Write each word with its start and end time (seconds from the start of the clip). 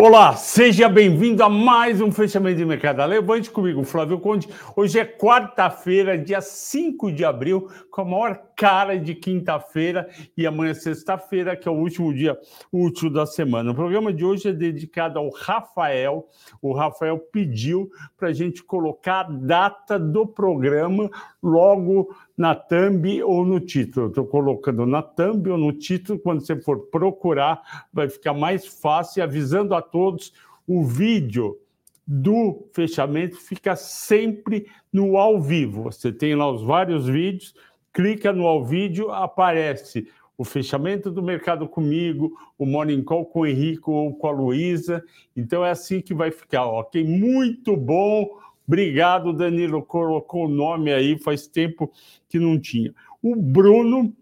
Olá, 0.00 0.36
seja 0.36 0.88
bem-vindo 0.88 1.42
a 1.42 1.48
mais 1.48 2.00
um 2.00 2.12
fechamento 2.12 2.56
de 2.56 2.64
mercado. 2.64 3.04
Levante 3.04 3.50
comigo, 3.50 3.82
Flávio 3.82 4.20
Conde. 4.20 4.48
Hoje 4.76 5.00
é 5.00 5.04
quarta-feira, 5.04 6.16
dia 6.16 6.40
5 6.40 7.10
de 7.10 7.24
abril, 7.24 7.68
com 7.90 8.02
a 8.02 8.04
maior 8.04 8.40
cara 8.54 8.96
de 8.96 9.12
quinta-feira 9.16 10.08
e 10.36 10.46
amanhã 10.46 10.72
sexta-feira, 10.72 11.56
que 11.56 11.68
é 11.68 11.70
o 11.72 11.74
último 11.74 12.14
dia 12.14 12.38
útil 12.72 13.10
da 13.10 13.26
semana. 13.26 13.72
O 13.72 13.74
programa 13.74 14.12
de 14.12 14.24
hoje 14.24 14.50
é 14.50 14.52
dedicado 14.52 15.18
ao 15.18 15.30
Rafael. 15.30 16.28
O 16.62 16.72
Rafael 16.72 17.18
pediu 17.18 17.90
para 18.16 18.28
a 18.28 18.32
gente 18.32 18.62
colocar 18.62 19.22
a 19.22 19.30
data 19.32 19.98
do 19.98 20.24
programa 20.24 21.10
logo 21.42 22.14
na 22.36 22.54
thumb 22.54 23.22
ou 23.24 23.44
no 23.44 23.58
título. 23.58 24.08
Estou 24.08 24.24
colocando 24.24 24.86
na 24.86 25.02
thumb 25.02 25.50
ou 25.50 25.58
no 25.58 25.72
título. 25.72 26.20
Quando 26.20 26.40
você 26.40 26.54
for 26.60 26.86
procurar, 26.86 27.60
vai 27.92 28.08
ficar 28.08 28.32
mais 28.32 28.64
fácil, 28.64 29.24
avisando 29.24 29.74
a 29.74 29.82
todos 29.90 30.32
o 30.66 30.84
vídeo 30.84 31.58
do 32.06 32.68
fechamento 32.72 33.36
fica 33.36 33.76
sempre 33.76 34.66
no 34.92 35.16
ao 35.16 35.40
vivo. 35.40 35.82
Você 35.84 36.10
tem 36.10 36.34
lá 36.34 36.50
os 36.50 36.62
vários 36.62 37.06
vídeos, 37.06 37.54
clica 37.92 38.32
no 38.32 38.46
ao 38.46 38.64
vídeo, 38.64 39.10
aparece 39.10 40.08
o 40.38 40.44
fechamento 40.44 41.10
do 41.10 41.22
mercado 41.22 41.68
comigo, 41.68 42.32
o 42.56 42.64
morning 42.64 43.02
call 43.02 43.26
com 43.26 43.40
o 43.40 43.46
Henrique 43.46 43.90
ou 43.90 44.14
com 44.14 44.26
a 44.28 44.30
Luísa. 44.30 45.04
Então 45.36 45.64
é 45.64 45.70
assim 45.70 46.00
que 46.00 46.14
vai 46.14 46.30
ficar, 46.30 46.64
ok? 46.64 47.04
Muito 47.04 47.76
bom. 47.76 48.26
Obrigado, 48.66 49.32
Danilo. 49.32 49.82
Colocou 49.82 50.46
o 50.46 50.48
nome 50.48 50.92
aí, 50.92 51.18
faz 51.18 51.46
tempo 51.46 51.90
que 52.28 52.38
não 52.38 52.58
tinha. 52.58 52.94
O 53.20 53.34
Bruno 53.34 54.14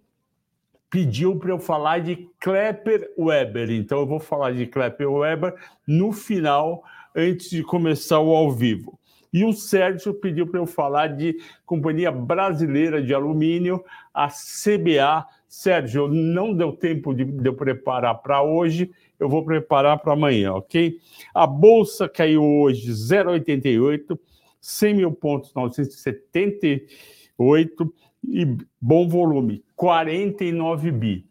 pediu 0.97 1.36
para 1.36 1.50
eu 1.50 1.58
falar 1.58 1.98
de 1.98 2.27
Klepper 2.41 3.12
Weber. 3.19 3.70
Então 3.70 3.98
eu 3.98 4.06
vou 4.06 4.19
falar 4.19 4.52
de 4.52 4.66
Klepper 4.66 5.12
Weber 5.12 5.55
no 5.86 6.11
final, 6.11 6.83
antes 7.14 7.50
de 7.50 7.62
começar 7.62 8.19
o 8.19 8.34
ao 8.34 8.50
vivo. 8.50 8.98
E 9.30 9.44
o 9.44 9.53
Sérgio 9.53 10.14
pediu 10.14 10.47
para 10.47 10.58
eu 10.58 10.64
falar 10.64 11.08
de 11.08 11.36
Companhia 11.66 12.11
Brasileira 12.11 13.03
de 13.03 13.12
Alumínio, 13.12 13.84
a 14.14 14.28
CBA. 14.28 15.27
Sérgio, 15.47 16.08
não 16.08 16.55
deu 16.55 16.72
tempo 16.72 17.12
de, 17.12 17.27
de 17.27 17.47
eu 17.47 17.53
preparar 17.53 18.14
para 18.22 18.42
hoje, 18.42 18.91
eu 19.20 19.28
vou 19.28 19.44
preparar 19.44 19.98
para 19.98 20.14
amanhã, 20.14 20.55
ok? 20.55 20.98
A 21.34 21.47
bolsa 21.47 22.08
caiu 22.08 22.42
hoje 22.42 22.91
0,88, 22.91 24.19
100 24.62 24.94
mil 24.94 25.12
pontos, 25.12 25.53
978 25.53 27.94
e 28.28 28.44
bom 28.81 29.06
volume, 29.06 29.62
49 29.77 30.91
bi. 30.91 31.27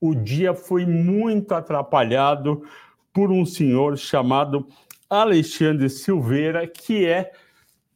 O 0.00 0.14
dia 0.14 0.52
foi 0.52 0.84
muito 0.84 1.54
atrapalhado 1.54 2.62
por 3.12 3.30
um 3.30 3.46
senhor 3.46 3.96
chamado 3.96 4.66
Alexandre 5.08 5.88
Silveira, 5.88 6.66
que 6.66 7.06
é 7.06 7.30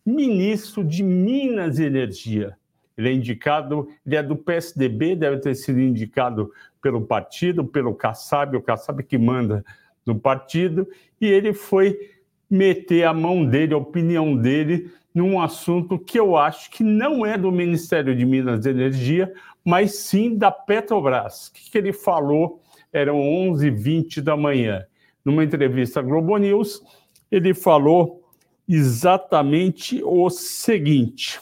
ministro 0.05 0.85
de 0.85 1.03
Minas 1.03 1.79
e 1.79 1.85
Energia. 1.85 2.57
Ele 2.97 3.09
é 3.09 3.13
indicado, 3.13 3.89
ele 4.07 4.17
é 4.17 4.23
do 4.23 4.37
PSDB, 4.37 5.17
deve 5.17 5.39
ter 5.39 5.55
sido 5.55 5.81
indicado 5.81 6.51
pelo 6.81 7.05
partido, 7.05 7.65
pelo 7.65 7.95
Kassab, 7.95 8.57
o 8.57 8.63
Kassab 8.63 9.03
que 9.03 9.19
manda 9.19 9.65
no 10.07 10.19
partido, 10.19 10.87
e 11.21 11.27
ele 11.27 11.53
foi 11.53 11.99
meter 12.49 13.05
a 13.05 13.13
mão 13.13 13.45
dele, 13.45 13.75
a 13.75 13.79
opinião 13.79 14.37
dele, 14.37 14.91
num 15.17 15.41
assunto 15.41 15.99
que 15.99 16.21
eu 16.21 16.37
acho 16.37 16.71
que 16.71 16.85
não 16.85 17.25
é 17.25 17.39
do 17.39 17.51
Ministério 17.51 18.15
de 18.15 18.27
Minas 18.27 18.67
e 18.67 18.69
Energia, 18.69 19.33
mas 19.65 19.95
sim 19.95 20.37
da 20.37 20.51
Petrobras. 20.51 21.49
O 21.49 21.53
que, 21.55 21.79
ele 21.79 21.91
falou? 21.91 22.61
Eram 22.93 23.17
11h20 23.17 24.21
da 24.21 24.37
manhã. 24.37 24.85
Numa 25.25 25.43
entrevista 25.43 26.01
à 26.01 26.03
Globo 26.03 26.37
News, 26.37 26.83
ele 27.31 27.55
falou 27.55 28.29
exatamente 28.69 30.03
o 30.05 30.29
seguinte. 30.29 31.41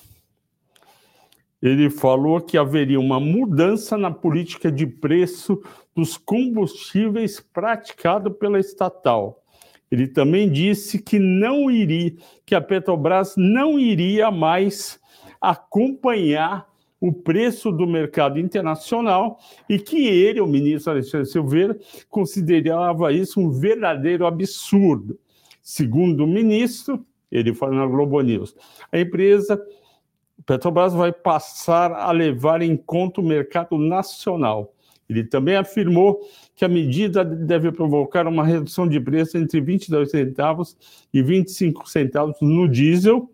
Ele 1.61 1.91
falou 1.91 2.41
que 2.41 2.57
haveria 2.57 3.01
uma 3.01 3.19
mudança 3.19 3.99
na 3.99 4.11
política 4.13 4.71
de 4.71 4.87
preço 4.87 5.61
dos 5.97 6.17
combustíveis 6.17 7.41
praticado 7.41 8.31
pela 8.31 8.61
estatal 8.61 9.44
ele 9.95 10.09
também 10.09 10.51
disse 10.51 11.01
que 11.01 11.21
não 11.21 11.71
iria, 11.71 12.13
que 12.45 12.55
a 12.55 12.61
Petrobras 12.61 13.35
não 13.37 13.79
iria 13.79 14.29
mais 14.29 15.01
acompanhar 15.41 16.67
o 17.01 17.13
preço 17.13 17.71
do 17.71 17.87
mercado 17.87 18.41
internacional 18.41 19.39
e 19.69 19.79
que 19.79 20.07
ele, 20.09 20.41
o 20.41 20.47
ministro 20.47 20.93
Alexandre 20.93 21.27
Silveira, 21.27 21.79
considerava 22.09 23.13
isso 23.13 23.39
um 23.41 23.51
verdadeiro 23.51 24.27
absurdo. 24.27 25.17
Segundo 25.63 26.25
o 26.25 26.27
ministro, 26.27 27.07
ele 27.31 27.55
falou 27.55 27.77
na 27.77 27.87
Globo 27.87 28.21
News, 28.21 28.57
a 28.91 28.99
empresa 28.99 29.63
Petrobras 30.45 30.93
vai 30.93 31.13
passar 31.13 31.93
a 31.93 32.11
levar 32.11 32.63
em 32.63 32.77
conta 32.77 33.21
o 33.21 33.25
mercado 33.25 33.79
nacional 33.79 34.75
ele 35.09 35.25
também 35.25 35.57
afirmou 35.57 36.21
que 36.55 36.65
a 36.65 36.69
medida 36.69 37.25
deve 37.25 37.73
provocar 37.73 38.27
uma 38.27 38.45
redução 38.45 38.89
de 38.89 39.01
preço 39.01 39.37
entre 39.37 39.61
22 39.61 40.11
centavos 40.11 40.77
e 41.13 41.23
25 41.23 41.89
centavos 41.89 42.37
no 42.41 42.69
diesel, 42.69 43.31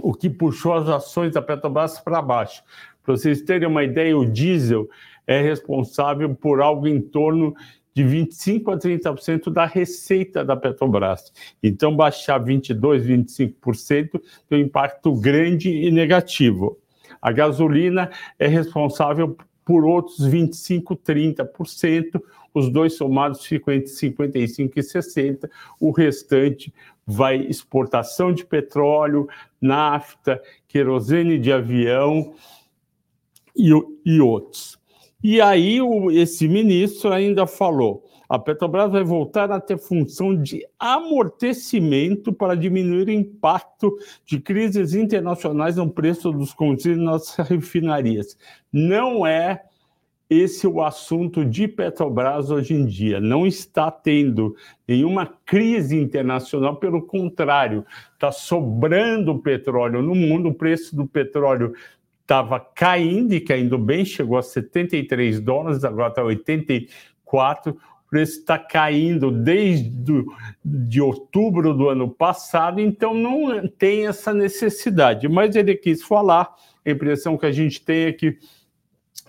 o 0.00 0.12
que 0.12 0.28
puxou 0.28 0.74
as 0.74 0.88
ações 0.88 1.34
da 1.34 1.42
Petrobras 1.42 2.00
para 2.00 2.20
baixo. 2.20 2.62
Para 3.04 3.16
vocês 3.16 3.42
terem 3.42 3.68
uma 3.68 3.84
ideia, 3.84 4.16
o 4.16 4.24
diesel 4.24 4.88
é 5.26 5.40
responsável 5.40 6.34
por 6.34 6.60
algo 6.60 6.88
em 6.88 7.00
torno 7.00 7.54
de 7.94 8.02
25 8.02 8.70
a 8.70 8.78
30% 8.78 9.50
da 9.50 9.66
receita 9.66 10.44
da 10.44 10.56
Petrobras. 10.56 11.32
Então, 11.62 11.94
baixar 11.94 12.38
22, 12.38 13.06
25% 13.06 14.20
tem 14.48 14.62
um 14.62 14.66
impacto 14.66 15.14
grande 15.14 15.70
e 15.70 15.90
negativo. 15.90 16.78
A 17.20 17.30
gasolina 17.30 18.10
é 18.38 18.48
responsável 18.48 19.36
por 19.64 19.84
outros 19.84 20.18
25%, 20.26 20.98
30%, 21.06 22.20
os 22.54 22.68
dois 22.68 22.94
somados 22.96 23.44
ficam 23.44 23.72
entre 23.72 23.90
55% 23.90 24.72
e 24.76 24.80
60%, 24.80 25.50
o 25.80 25.90
restante 25.90 26.72
vai 27.06 27.36
exportação 27.36 28.32
de 28.32 28.44
petróleo, 28.44 29.28
nafta, 29.60 30.40
querosene 30.68 31.38
de 31.38 31.52
avião 31.52 32.34
e, 33.56 33.70
e 34.04 34.20
outros. 34.20 34.78
E 35.22 35.40
aí 35.40 35.80
o, 35.80 36.10
esse 36.10 36.48
ministro 36.48 37.12
ainda 37.12 37.46
falou: 37.46 38.04
a 38.32 38.38
Petrobras 38.38 38.90
vai 38.90 39.04
voltar 39.04 39.52
a 39.52 39.60
ter 39.60 39.76
função 39.76 40.34
de 40.34 40.66
amortecimento 40.78 42.32
para 42.32 42.54
diminuir 42.54 43.08
o 43.08 43.10
impacto 43.10 43.94
de 44.24 44.40
crises 44.40 44.94
internacionais 44.94 45.76
no 45.76 45.90
preço 45.90 46.32
dos 46.32 46.54
combustíveis 46.54 46.98
nas 46.98 47.36
refinarias. 47.36 48.38
Não 48.72 49.26
é 49.26 49.64
esse 50.30 50.66
o 50.66 50.82
assunto 50.82 51.44
de 51.44 51.68
Petrobras 51.68 52.50
hoje 52.50 52.72
em 52.72 52.86
dia. 52.86 53.20
Não 53.20 53.46
está 53.46 53.90
tendo 53.90 54.56
nenhuma 54.88 55.26
crise 55.44 56.00
internacional, 56.00 56.76
pelo 56.76 57.02
contrário, 57.02 57.84
está 58.14 58.32
sobrando 58.32 59.40
petróleo 59.40 60.00
no 60.00 60.14
mundo, 60.14 60.48
o 60.48 60.54
preço 60.54 60.96
do 60.96 61.06
petróleo 61.06 61.74
estava 62.22 62.58
caindo 62.58 63.34
e 63.34 63.42
caindo 63.42 63.76
bem, 63.76 64.06
chegou 64.06 64.38
a 64.38 64.42
73 64.42 65.38
dólares, 65.38 65.84
agora 65.84 66.08
está 66.08 66.24
84 66.24 67.76
preço 68.12 68.40
está 68.40 68.58
caindo 68.58 69.30
desde 69.30 69.90
de 70.62 71.00
outubro 71.00 71.72
do 71.72 71.88
ano 71.88 72.10
passado, 72.10 72.78
então 72.78 73.14
não 73.14 73.66
tem 73.66 74.06
essa 74.06 74.34
necessidade. 74.34 75.26
Mas 75.30 75.56
ele 75.56 75.74
quis 75.74 76.02
falar, 76.02 76.54
a 76.84 76.90
impressão 76.90 77.38
que 77.38 77.46
a 77.46 77.50
gente 77.50 77.82
tem 77.82 78.02
é 78.02 78.12
que 78.12 78.36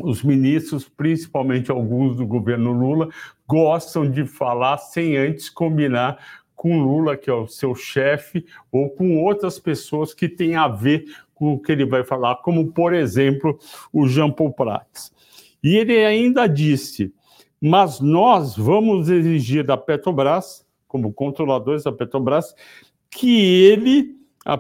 os 0.02 0.22
ministros, 0.22 0.90
principalmente 0.90 1.72
alguns 1.72 2.18
do 2.18 2.28
governo 2.28 2.74
Lula, 2.74 3.08
gostam 3.48 4.12
de 4.12 4.26
falar 4.26 4.78
sem 4.78 5.16
antes 5.16 5.50
combinar 5.50 6.44
com 6.54 6.84
Lula, 6.84 7.16
que 7.16 7.30
é 7.30 7.34
o 7.34 7.48
seu 7.48 7.74
chefe, 7.74 8.46
ou 8.70 8.90
com 8.90 9.24
outras 9.24 9.60
pessoas 9.60 10.14
que 10.14 10.28
têm 10.28 10.58
a 10.58 10.68
ver 10.68 11.06
com 11.34 11.54
o 11.54 11.60
que 11.60 11.72
ele 11.72 11.86
vai 11.86 12.04
falar, 12.04 12.36
como, 12.38 12.70
por 12.74 12.94
exemplo, 12.94 13.58
o 13.94 14.10
Jean 14.10 14.30
Paul 14.30 14.52
Prats. 14.52 15.14
E 15.64 15.78
ele 15.78 16.04
ainda 16.04 16.48
disse 16.48 17.14
mas 17.66 18.02
nós 18.02 18.58
vamos 18.58 19.08
exigir 19.08 19.64
da 19.64 19.78
Petrobras, 19.78 20.68
como 20.86 21.14
controladores 21.14 21.86
da 21.86 21.94
Petrobras, 21.94 22.54
que 23.10 23.64
ele, 23.64 24.18
a, 24.46 24.60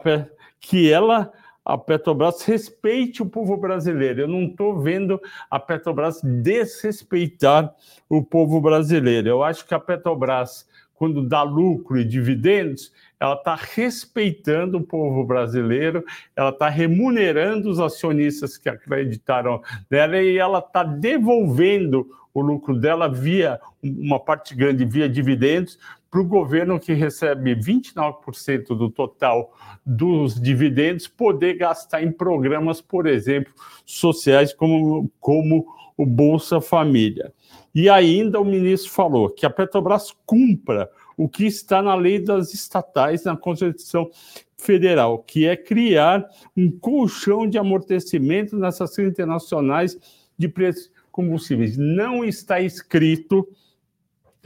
que 0.58 0.90
ela, 0.90 1.30
a 1.66 1.78
Petrobras 1.78 2.42
respeite 2.44 3.22
o 3.22 3.26
povo 3.26 3.58
brasileiro. 3.58 4.22
Eu 4.22 4.28
não 4.30 4.44
estou 4.44 4.80
vendo 4.80 5.20
a 5.52 5.60
Petrobras 5.60 6.22
desrespeitar 6.24 7.76
o 8.08 8.24
povo 8.24 8.62
brasileiro. 8.62 9.28
Eu 9.28 9.44
acho 9.44 9.68
que 9.68 9.74
a 9.74 9.80
Petrobras, 9.80 10.66
quando 10.94 11.28
dá 11.28 11.44
lucro 11.44 12.00
e 12.00 12.06
dividendos, 12.06 12.94
ela 13.24 13.36
está 13.36 13.56
respeitando 13.56 14.78
o 14.78 14.84
povo 14.84 15.24
brasileiro, 15.24 16.04
ela 16.36 16.50
está 16.50 16.68
remunerando 16.68 17.70
os 17.70 17.80
acionistas 17.80 18.58
que 18.58 18.68
acreditaram 18.68 19.62
nela 19.90 20.22
e 20.22 20.38
ela 20.38 20.60
está 20.60 20.84
devolvendo 20.84 22.06
o 22.34 22.42
lucro 22.42 22.78
dela 22.78 23.08
via 23.08 23.62
uma 23.82 24.20
parte 24.20 24.54
grande 24.54 24.84
via 24.84 25.08
dividendos 25.08 25.80
para 26.12 26.20
o 26.20 26.26
governo 26.26 26.78
que 26.78 26.92
recebe 26.92 27.56
29% 27.56 28.76
do 28.76 28.90
total 28.90 29.54
dos 29.86 30.36
dividendos 30.36 31.08
poder 31.08 31.54
gastar 31.54 32.04
em 32.04 32.12
programas, 32.12 32.82
por 32.82 33.08
exemplo, 33.08 33.54
sociais 33.86 34.54
como, 34.54 35.10
como 35.22 35.66
o 35.96 36.06
Bolsa 36.06 36.60
Família. 36.60 37.32
E 37.74 37.90
ainda 37.90 38.42
o 38.42 38.46
ministro 38.46 38.92
falou 38.92 39.30
que 39.30 39.46
a 39.46 39.50
Petrobras 39.50 40.14
cumpra 40.26 40.90
o 41.18 41.28
que 41.28 41.46
está 41.46 41.82
na 41.82 41.96
lei 41.96 42.20
das 42.20 42.54
estatais, 42.54 43.24
na 43.24 43.36
Constituição 43.36 44.10
Federal, 44.58 45.20
que 45.20 45.46
é 45.46 45.56
criar 45.56 46.26
um 46.56 46.72
colchão 46.72 47.48
de 47.48 47.58
amortecimento 47.58 48.58
nessas 48.58 48.98
internacionais 48.98 49.98
de 50.38 50.48
preços 50.48 50.90
combustíveis. 51.12 51.78
Não 51.78 52.24
está 52.24 52.60
escrito 52.60 53.48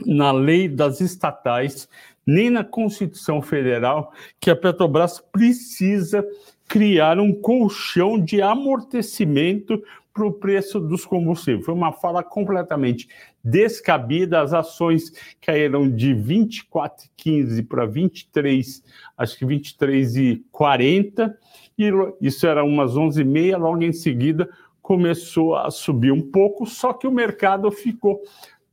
na 0.04 0.30
lei 0.32 0.68
das 0.68 1.00
estatais, 1.00 1.88
nem 2.26 2.50
na 2.50 2.62
Constituição 2.62 3.40
Federal, 3.40 4.12
que 4.38 4.50
a 4.50 4.56
Petrobras 4.56 5.20
precisa 5.32 6.24
criar 6.68 7.18
um 7.18 7.32
colchão 7.32 8.20
de 8.20 8.42
amortecimento 8.42 9.82
para 10.12 10.26
o 10.26 10.32
preço 10.32 10.78
dos 10.78 11.06
combustíveis. 11.06 11.64
Foi 11.64 11.74
uma 11.74 11.92
fala 11.92 12.22
completamente 12.22 13.08
descabida. 13.50 14.40
As 14.40 14.52
ações 14.52 15.12
caíram 15.40 15.90
de 15.90 16.14
24,15 16.14 17.66
para 17.66 17.86
23, 17.86 18.82
acho 19.16 19.38
que 19.38 19.44
23,40, 19.44 21.34
e 21.78 21.90
isso 22.20 22.46
era 22.46 22.64
umas 22.64 22.94
11h30. 22.94 23.56
Logo 23.58 23.82
em 23.82 23.92
seguida, 23.92 24.48
começou 24.82 25.56
a 25.56 25.70
subir 25.70 26.12
um 26.12 26.30
pouco, 26.30 26.66
só 26.66 26.92
que 26.92 27.06
o 27.06 27.12
mercado 27.12 27.70
ficou 27.70 28.22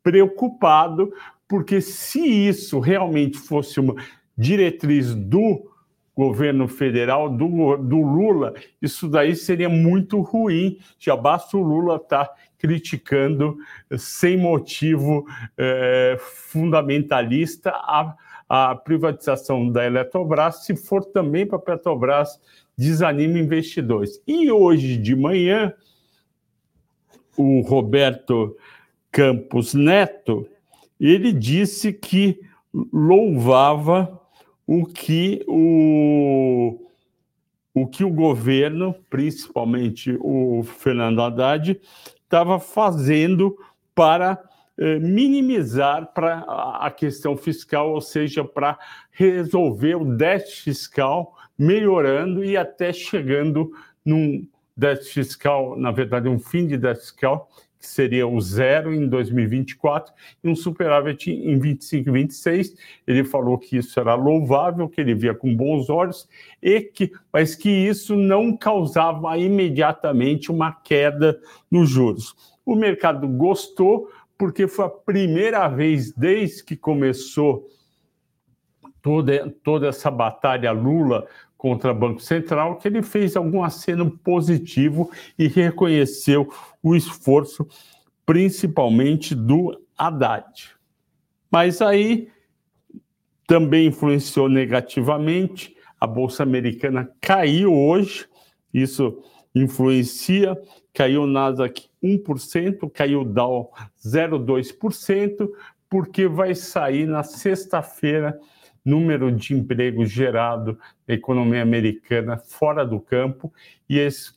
preocupado, 0.01 1.11
porque 1.47 1.81
se 1.81 2.19
isso 2.19 2.79
realmente 2.79 3.37
fosse 3.37 3.79
uma 3.79 3.95
diretriz 4.37 5.13
do 5.13 5.71
governo 6.15 6.67
federal, 6.67 7.29
do, 7.29 7.75
do 7.77 7.97
Lula, 7.97 8.53
isso 8.81 9.09
daí 9.09 9.35
seria 9.35 9.67
muito 9.67 10.21
ruim. 10.21 10.77
Já 10.97 11.15
basta 11.15 11.57
o 11.57 11.61
Lula 11.61 11.97
estar 11.97 12.25
tá 12.25 12.33
criticando 12.65 13.57
sem 13.95 14.35
motivo 14.35 15.23
é, 15.55 16.17
fundamentalista 16.19 17.69
a, 17.69 18.15
a 18.49 18.75
privatização 18.75 19.71
da 19.71 19.85
Eletrobras, 19.85 20.65
se 20.65 20.75
for 20.75 21.05
também 21.05 21.45
para 21.45 21.57
a 21.57 21.61
Petrobras, 21.61 22.41
desanima 22.75 23.37
investidores. 23.37 24.19
E 24.25 24.51
hoje 24.51 24.97
de 24.97 25.15
manhã, 25.15 25.71
o 27.37 27.61
Roberto 27.61 28.57
Campos 29.11 29.75
Neto, 29.75 30.47
ele 30.99 31.31
disse 31.31 31.93
que 31.93 32.39
louvava 32.91 34.19
o 34.65 34.87
que 34.87 35.45
o, 35.47 36.79
o 37.75 37.85
que 37.85 38.03
o 38.03 38.09
governo, 38.09 38.95
principalmente 39.09 40.17
o 40.21 40.63
Fernando 40.63 41.21
Haddad, 41.21 41.79
estava 42.35 42.59
fazendo 42.59 43.57
para 43.95 44.43
eh, 44.77 44.99
minimizar 44.99 46.11
para 46.13 46.39
a 46.81 46.91
questão 46.91 47.37
fiscal, 47.37 47.93
ou 47.93 48.01
seja, 48.01 48.43
para 48.43 48.77
resolver 49.09 49.95
o 49.95 50.03
déficit 50.03 50.63
fiscal, 50.63 51.33
melhorando 51.57 52.43
e 52.43 52.57
até 52.57 52.91
chegando 52.91 53.71
num 54.03 54.45
déficit 54.75 55.13
fiscal, 55.13 55.77
na 55.77 55.91
verdade, 55.91 56.27
um 56.27 56.37
fim 56.37 56.67
de 56.67 56.75
déficit 56.77 57.11
fiscal, 57.11 57.49
que 57.79 57.87
seria 57.87 58.27
o 58.27 58.39
zero 58.41 58.93
em 58.93 59.07
2024, 59.07 60.13
e 60.43 60.49
um 60.49 60.55
superávit 60.55 61.31
em 61.31 61.57
25 61.59 62.09
e 62.09 62.11
26. 62.11 62.75
Ele 63.05 63.23
falou 63.23 63.57
que 63.57 63.77
isso 63.77 63.99
era 63.99 64.15
louvável, 64.15 64.89
que 64.89 65.01
ele 65.01 65.13
via 65.13 65.33
com 65.33 65.55
bons 65.55 65.89
olhos, 65.89 66.27
e 66.61 66.81
que, 66.81 67.11
mas 67.31 67.55
que 67.55 67.69
isso 67.69 68.15
não 68.15 68.55
causava 68.55 69.37
imediatamente 69.37 70.51
uma 70.51 70.71
queda 70.71 71.39
nos 71.69 71.89
juros. 71.89 72.35
O 72.65 72.75
mercado 72.75 73.27
gostou, 73.27 74.09
porque 74.37 74.67
foi 74.67 74.85
a 74.85 74.89
primeira 74.89 75.67
vez 75.67 76.11
desde 76.11 76.63
que 76.63 76.75
começou 76.75 77.69
toda, 79.05 79.53
toda 79.63 79.87
essa 79.87 80.09
batalha 80.09 80.71
Lula 80.71 81.27
contra 81.65 81.93
o 81.93 81.95
Banco 81.95 82.21
Central, 82.21 82.77
que 82.77 82.87
ele 82.87 83.01
fez 83.01 83.35
algum 83.35 83.63
aceno 83.63 84.11
positivo 84.19 85.09
e 85.35 85.47
reconheceu 85.47 86.47
o 86.83 86.95
esforço, 86.95 87.67
principalmente 88.23 89.33
do 89.33 89.75
Haddad. 89.97 90.69
Mas 91.49 91.81
aí 91.81 92.29
também 93.47 93.87
influenciou 93.87 94.47
negativamente, 94.47 95.75
a 95.99 96.05
Bolsa 96.05 96.43
Americana 96.43 97.11
caiu 97.19 97.73
hoje, 97.73 98.27
isso 98.71 99.23
influencia, 99.55 100.55
caiu 100.93 101.23
o 101.23 101.27
Nasdaq 101.27 101.87
1%, 102.03 102.91
caiu 102.93 103.21
o 103.21 103.25
Dow 103.25 103.73
0,2%, 104.05 105.49
porque 105.89 106.27
vai 106.27 106.53
sair 106.53 107.07
na 107.07 107.23
sexta-feira 107.23 108.39
número 108.85 109.31
de 109.31 109.53
empregos 109.53 110.11
gerado 110.11 110.77
na 111.07 111.15
economia 111.15 111.63
americana 111.63 112.37
fora 112.37 112.85
do 112.85 112.99
campo 112.99 113.51
e 113.89 113.97
esse, 113.97 114.33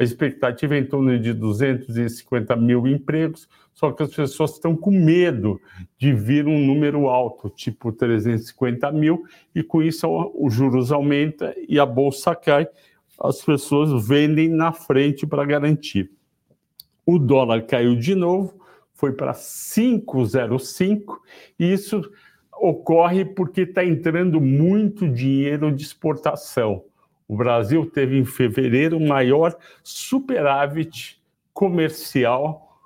a 0.00 0.02
expectativa 0.02 0.74
é 0.74 0.78
em 0.78 0.86
torno 0.86 1.18
de 1.18 1.34
250 1.34 2.56
mil 2.56 2.86
empregos, 2.86 3.46
só 3.74 3.92
que 3.92 4.02
as 4.02 4.08
pessoas 4.08 4.52
estão 4.52 4.74
com 4.74 4.90
medo 4.90 5.60
de 5.98 6.14
vir 6.14 6.46
um 6.46 6.58
número 6.58 7.06
alto, 7.06 7.50
tipo 7.50 7.92
350 7.92 8.90
mil, 8.92 9.24
e 9.54 9.62
com 9.62 9.82
isso 9.82 10.08
os 10.34 10.54
juros 10.54 10.90
aumenta 10.90 11.54
e 11.68 11.78
a 11.78 11.84
bolsa 11.84 12.34
cai, 12.34 12.66
as 13.22 13.44
pessoas 13.44 14.08
vendem 14.08 14.48
na 14.48 14.72
frente 14.72 15.26
para 15.26 15.44
garantir. 15.44 16.10
O 17.04 17.18
dólar 17.18 17.66
caiu 17.66 17.94
de 17.94 18.14
novo, 18.14 18.58
foi 18.94 19.12
para 19.12 19.34
5,05, 19.34 21.18
e 21.58 21.72
isso 21.74 22.00
ocorre 22.60 23.24
porque 23.24 23.62
está 23.62 23.84
entrando 23.84 24.40
muito 24.40 25.08
dinheiro 25.08 25.72
de 25.72 25.82
exportação. 25.82 26.84
O 27.26 27.36
Brasil 27.36 27.86
teve 27.86 28.18
em 28.18 28.24
fevereiro 28.24 28.98
o 28.98 29.08
maior 29.08 29.56
superávit 29.82 31.22
comercial 31.54 32.78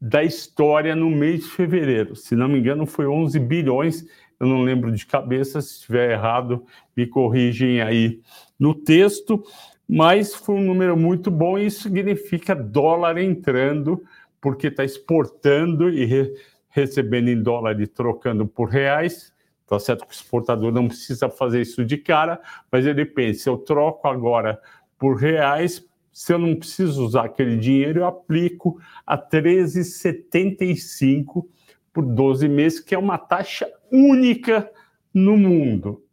da 0.00 0.24
história 0.24 0.96
no 0.96 1.10
mês 1.10 1.44
de 1.44 1.50
fevereiro. 1.50 2.16
Se 2.16 2.34
não 2.34 2.48
me 2.48 2.58
engano, 2.58 2.86
foi 2.86 3.06
11 3.06 3.38
bilhões. 3.38 4.06
Eu 4.40 4.46
não 4.46 4.62
lembro 4.62 4.90
de 4.90 5.04
cabeça, 5.04 5.60
se 5.60 5.74
estiver 5.74 6.12
errado, 6.12 6.64
me 6.96 7.06
corrigem 7.06 7.82
aí 7.82 8.20
no 8.58 8.74
texto. 8.74 9.44
Mas 9.86 10.34
foi 10.34 10.54
um 10.54 10.64
número 10.64 10.96
muito 10.96 11.30
bom 11.30 11.58
e 11.58 11.66
isso 11.66 11.82
significa 11.82 12.54
dólar 12.54 13.18
entrando, 13.18 14.02
porque 14.40 14.68
está 14.68 14.84
exportando 14.84 15.90
e 15.90 16.30
recebendo 16.70 17.28
em 17.28 17.42
dólar 17.42 17.80
e 17.80 17.86
trocando 17.86 18.46
por 18.46 18.68
reais. 18.68 19.34
Tá 19.66 19.78
certo 19.78 20.06
que 20.06 20.12
o 20.12 20.14
exportador 20.14 20.72
não 20.72 20.88
precisa 20.88 21.28
fazer 21.28 21.60
isso 21.60 21.84
de 21.84 21.98
cara, 21.98 22.40
mas 22.72 22.86
ele 22.86 23.04
pensa: 23.04 23.50
eu 23.50 23.58
troco 23.58 24.08
agora 24.08 24.58
por 24.98 25.16
reais, 25.16 25.86
se 26.12 26.32
eu 26.32 26.38
não 26.38 26.56
preciso 26.56 27.04
usar 27.04 27.26
aquele 27.26 27.56
dinheiro, 27.56 28.00
eu 28.00 28.06
aplico 28.06 28.80
a 29.06 29.16
13,75 29.16 31.46
por 31.92 32.04
12 32.04 32.48
meses, 32.48 32.80
que 32.80 32.92
é 32.94 32.98
uma 32.98 33.18
taxa 33.18 33.68
única 33.90 34.70
no 35.12 35.36
mundo. 35.36 36.04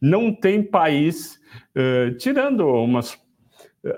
Não 0.00 0.32
tem 0.32 0.62
país, 0.62 1.40
uh, 1.74 2.14
tirando 2.16 2.64
umas 2.66 3.18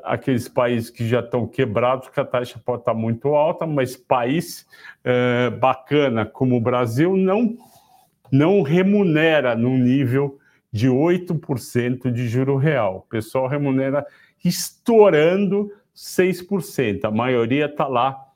aqueles 0.04 0.48
países 0.48 0.90
que 0.90 1.06
já 1.06 1.20
estão 1.20 1.46
quebrados, 1.46 2.08
que 2.08 2.20
a 2.20 2.24
taxa 2.24 2.60
pode 2.64 2.82
estar 2.82 2.94
muito 2.94 3.34
alta, 3.34 3.66
mas 3.66 3.96
país 3.96 4.66
é, 5.04 5.50
bacana 5.50 6.26
como 6.26 6.56
o 6.56 6.60
Brasil 6.60 7.16
não, 7.16 7.56
não 8.30 8.62
remunera 8.62 9.54
no 9.54 9.70
nível 9.70 10.38
de 10.72 10.88
8% 10.88 12.10
de 12.10 12.28
juro 12.28 12.56
real. 12.56 12.98
O 12.98 13.10
pessoal 13.10 13.46
remunera 13.46 14.06
estourando 14.44 15.72
6%. 15.94 17.04
A 17.04 17.10
maioria 17.10 17.66
está 17.66 17.86
lá 17.86 18.27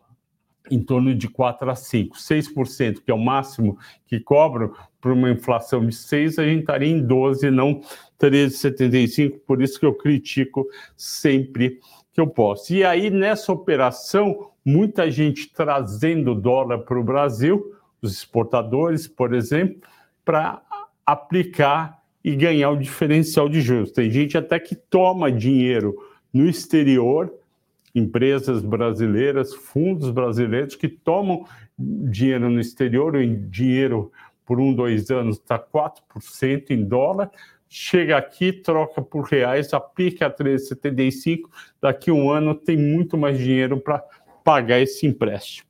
em 0.74 0.82
torno 0.82 1.14
de 1.14 1.28
4 1.28 1.70
a 1.70 1.74
5. 1.74 2.16
6%, 2.16 3.02
que 3.04 3.10
é 3.10 3.14
o 3.14 3.18
máximo 3.18 3.78
que 4.06 4.18
cobram 4.18 4.72
por 5.00 5.12
uma 5.12 5.30
inflação 5.30 5.84
de 5.84 5.94
6, 5.94 6.38
a 6.38 6.44
gente 6.44 6.60
estaria 6.60 6.88
em 6.88 7.04
12, 7.04 7.50
não 7.50 7.80
13,75, 8.20 9.40
por 9.46 9.60
isso 9.60 9.78
que 9.78 9.84
eu 9.84 9.94
critico 9.94 10.66
sempre 10.96 11.80
que 12.12 12.20
eu 12.20 12.26
posso. 12.26 12.72
E 12.72 12.84
aí, 12.84 13.10
nessa 13.10 13.52
operação, 13.52 14.50
muita 14.64 15.10
gente 15.10 15.52
trazendo 15.52 16.34
dólar 16.34 16.78
para 16.78 16.98
o 16.98 17.04
Brasil, 17.04 17.74
os 18.00 18.12
exportadores, 18.12 19.08
por 19.08 19.34
exemplo, 19.34 19.82
para 20.24 20.62
aplicar 21.04 22.00
e 22.24 22.36
ganhar 22.36 22.70
o 22.70 22.78
diferencial 22.78 23.48
de 23.48 23.60
juros. 23.60 23.90
Tem 23.90 24.10
gente 24.10 24.38
até 24.38 24.58
que 24.60 24.76
toma 24.76 25.32
dinheiro 25.32 25.96
no 26.32 26.48
exterior, 26.48 27.32
empresas 27.94 28.62
brasileiras, 28.62 29.54
fundos 29.54 30.10
brasileiros 30.10 30.74
que 30.74 30.88
tomam 30.88 31.44
dinheiro 31.78 32.48
no 32.48 32.60
exterior, 32.60 33.14
o 33.14 33.36
dinheiro 33.36 34.10
por 34.44 34.60
um, 34.60 34.74
dois 34.74 35.10
anos 35.10 35.36
está 35.36 35.58
4% 35.58 36.70
em 36.70 36.84
dólar, 36.84 37.30
chega 37.68 38.16
aqui, 38.16 38.52
troca 38.52 39.00
por 39.00 39.24
reais, 39.24 39.72
aplica 39.72 40.26
a 40.26 40.30
13,75, 40.30 41.42
daqui 41.80 42.10
a 42.10 42.14
um 42.14 42.30
ano 42.30 42.54
tem 42.54 42.76
muito 42.76 43.16
mais 43.16 43.38
dinheiro 43.38 43.80
para 43.80 44.02
pagar 44.44 44.80
esse 44.80 45.06
empréstimo. 45.06 45.66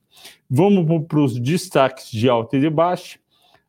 Vamos 0.49 1.07
para 1.07 1.19
os 1.19 1.39
destaques 1.39 2.09
de 2.11 2.29
alta 2.29 2.57
e 2.57 2.61
de 2.61 2.69
baixa. 2.69 3.19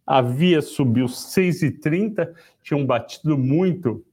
A 0.07 0.21
Via 0.21 0.61
subiu 0.61 1.07
6,30, 1.07 2.35
tinham 2.63 2.85
batido 2.85 3.39
muito 3.39 4.05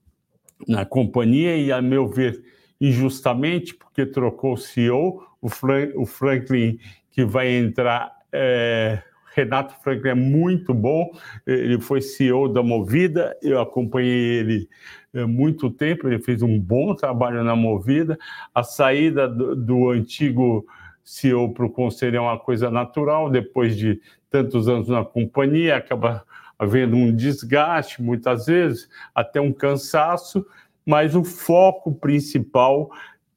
na 0.67 0.85
companhia 0.85 1.57
e, 1.57 1.71
a 1.71 1.81
meu 1.81 2.07
ver, 2.07 2.41
injustamente, 2.81 3.75
porque 3.75 4.07
trocou 4.07 4.53
o 4.53 4.57
CEO, 4.57 5.23
o, 5.39 5.47
o 5.95 6.05
Franklin, 6.07 6.79
que 7.11 7.23
vai 7.23 7.47
entrar, 7.49 8.11
é, 8.31 9.03
Renato 9.35 9.75
Franklin 9.83 10.09
é 10.09 10.15
muito 10.15 10.73
bom, 10.73 11.11
ele 11.45 11.79
foi 11.79 12.01
CEO 12.01 12.49
da 12.49 12.63
Movida, 12.63 13.37
eu 13.41 13.61
acompanhei 13.61 14.39
ele 14.39 14.69
há 15.13 15.27
muito 15.27 15.69
tempo, 15.69 16.07
ele 16.07 16.19
fez 16.19 16.41
um 16.41 16.59
bom 16.59 16.95
trabalho 16.95 17.43
na 17.43 17.55
Movida. 17.55 18.17
A 18.53 18.63
saída 18.63 19.29
do, 19.29 19.55
do 19.55 19.89
antigo 19.89 20.65
CEO 21.03 21.53
para 21.53 21.65
o 21.65 21.69
conselho 21.69 22.17
é 22.17 22.21
uma 22.21 22.39
coisa 22.39 22.69
natural, 22.71 23.29
depois 23.29 23.77
de 23.77 24.01
tantos 24.29 24.67
anos 24.67 24.87
na 24.87 25.05
companhia, 25.05 25.77
acaba 25.77 26.25
havendo 26.57 26.95
um 26.95 27.15
desgaste, 27.15 28.01
muitas 28.01 28.45
vezes, 28.45 28.87
até 29.15 29.41
um 29.41 29.51
cansaço, 29.51 30.45
mas 30.85 31.15
o 31.15 31.23
foco 31.23 31.93
principal 31.93 32.89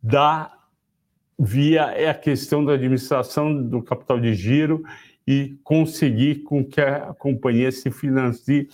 da 0.02 0.52
via 1.38 1.82
é 1.92 2.08
a 2.08 2.14
questão 2.14 2.64
da 2.64 2.74
administração 2.74 3.62
do 3.62 3.82
capital 3.82 4.20
de 4.20 4.34
giro 4.34 4.82
e 5.26 5.56
conseguir 5.64 6.42
com 6.42 6.64
que 6.64 6.80
a 6.80 7.14
companhia 7.14 7.72
se 7.72 7.90
financie 7.90 8.68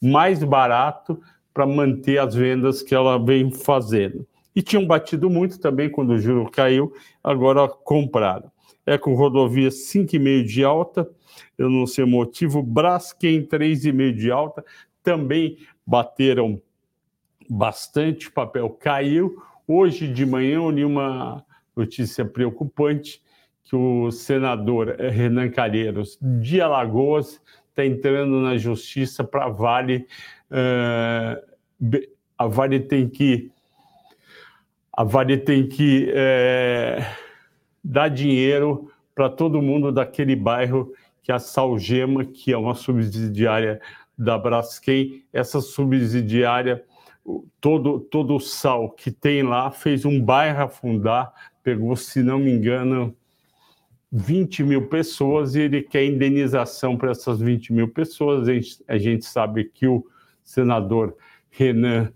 mais 0.00 0.42
barato 0.42 1.20
para 1.52 1.66
manter 1.66 2.18
as 2.18 2.34
vendas 2.34 2.82
que 2.82 2.94
ela 2.94 3.18
vem 3.18 3.50
fazendo. 3.50 4.26
E 4.54 4.62
tinham 4.62 4.86
batido 4.86 5.28
muito 5.28 5.58
também 5.58 5.90
quando 5.90 6.10
o 6.10 6.18
juro 6.18 6.50
caiu, 6.50 6.92
agora 7.22 7.68
compraram. 7.68 8.50
É 8.86 8.96
com 8.96 9.14
rodovia 9.14 9.68
5,5 9.68 10.44
de 10.44 10.64
alta, 10.64 11.10
eu 11.58 11.68
não 11.68 11.86
sei 11.86 12.04
o 12.04 12.08
motivo, 12.08 12.62
Braskem 12.62 13.42
3,5 13.46 14.14
de 14.14 14.30
alta, 14.30 14.64
também 15.02 15.58
bateram 15.86 16.60
bastante, 17.48 18.30
papel 18.30 18.70
caiu. 18.70 19.42
Hoje 19.66 20.06
de 20.08 20.24
manhã 20.24 20.56
eu 20.56 20.70
li 20.70 20.84
uma 20.84 21.44
notícia 21.74 22.24
preocupante 22.24 23.22
que 23.64 23.74
o 23.74 24.10
senador 24.10 24.96
Renan 24.98 25.50
Calheiros 25.50 26.18
de 26.20 26.60
Alagoas 26.60 27.40
está 27.70 27.84
entrando 27.84 28.40
na 28.40 28.56
justiça 28.56 29.24
para 29.24 29.48
Vale. 29.48 30.06
Uh, 30.50 32.06
a 32.38 32.46
Vale 32.46 32.80
tem 32.80 33.08
que 33.08 33.50
a 34.92 35.04
Vale 35.04 35.36
tem 35.36 35.68
que 35.68 36.10
é, 36.14 37.06
dar 37.84 38.08
dinheiro 38.08 38.90
para 39.14 39.28
todo 39.28 39.60
mundo 39.60 39.92
daquele 39.92 40.34
bairro 40.34 40.92
que 41.22 41.30
a 41.30 41.38
Salgema, 41.38 42.24
que 42.24 42.52
é 42.52 42.56
uma 42.56 42.74
subsidiária 42.74 43.80
da 44.16 44.38
Braskem. 44.38 45.24
Essa 45.32 45.60
subsidiária, 45.60 46.82
todo, 47.60 48.00
todo 48.00 48.36
o 48.36 48.40
sal 48.40 48.90
que 48.90 49.10
tem 49.10 49.42
lá, 49.42 49.70
fez 49.70 50.04
um 50.04 50.20
bairro 50.20 50.64
afundar, 50.64 51.32
pegou, 51.62 51.96
se 51.96 52.22
não 52.22 52.38
me 52.38 52.50
engano, 52.50 53.16
20 54.12 54.62
mil 54.62 54.88
pessoas 54.88 55.54
e 55.54 55.60
ele 55.62 55.82
quer 55.82 56.04
indenização 56.04 56.96
para 56.96 57.10
essas 57.10 57.40
20 57.40 57.72
mil 57.72 57.88
pessoas. 57.88 58.48
A 58.48 58.54
gente, 58.54 58.84
a 58.86 58.98
gente 58.98 59.24
sabe 59.24 59.64
que 59.64 59.86
o 59.86 60.06
senador 60.44 61.16
Renan 61.50 62.12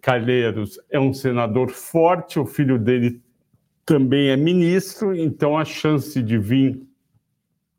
Calheiros 0.00 0.78
é 0.90 0.98
um 0.98 1.12
senador 1.12 1.70
forte, 1.70 2.38
o 2.38 2.46
filho 2.46 2.78
dele 2.78 3.20
também 3.84 4.28
é 4.28 4.36
ministro, 4.36 5.14
então 5.14 5.58
a 5.58 5.64
chance 5.64 6.22
de 6.22 6.38
vir 6.38 6.80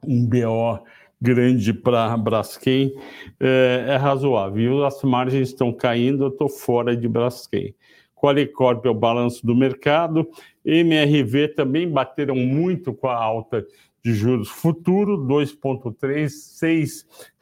um 0.05 0.25
BO 0.25 0.83
grande 1.21 1.73
para 1.73 2.15
Braskem 2.17 2.93
é, 3.39 3.85
é 3.89 3.95
razoável. 3.95 4.85
As 4.85 5.01
margens 5.03 5.49
estão 5.49 5.73
caindo, 5.73 6.25
eu 6.25 6.29
estou 6.29 6.49
fora 6.49 6.95
de 6.95 7.07
Braskem. 7.07 7.73
Qualicorp 8.15 8.85
é 8.85 8.89
o 8.89 8.93
balanço 8.93 9.45
do 9.45 9.55
mercado. 9.55 10.27
MRV 10.65 11.49
também 11.49 11.89
bateram 11.89 12.35
muito 12.35 12.93
com 12.93 13.07
a 13.07 13.15
alta 13.15 13.65
de 14.03 14.13
juros 14.13 14.49
futuro, 14.49 15.17
2,3, 15.17 16.01
R$ 16.05 16.25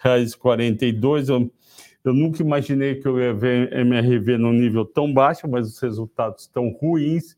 6,42. 0.03 1.29
Eu, 1.29 1.51
eu 2.03 2.13
nunca 2.13 2.41
imaginei 2.41 2.95
que 2.95 3.07
eu 3.07 3.19
ia 3.19 3.33
ver 3.33 3.71
MRV 3.73 4.37
num 4.37 4.53
nível 4.53 4.85
tão 4.85 5.13
baixo, 5.13 5.47
mas 5.49 5.67
os 5.67 5.79
resultados 5.79 6.43
estão 6.43 6.69
ruins. 6.69 7.37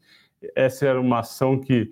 Essa 0.56 0.88
era 0.88 1.00
uma 1.00 1.20
ação 1.20 1.60
que 1.60 1.89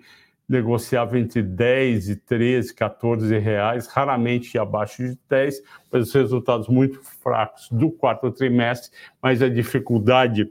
negociava 0.48 1.18
entre 1.18 1.42
10 1.42 2.08
e 2.10 2.16
13, 2.16 2.74
14 2.74 3.38
reais, 3.38 3.86
raramente 3.88 4.56
abaixo 4.58 5.02
de 5.02 5.18
10, 5.28 5.62
mas 5.90 6.08
os 6.08 6.14
resultados 6.14 6.68
muito 6.68 7.00
fracos 7.02 7.68
do 7.70 7.90
quarto 7.90 8.30
trimestre, 8.30 8.96
mas 9.20 9.42
a 9.42 9.48
dificuldade 9.48 10.50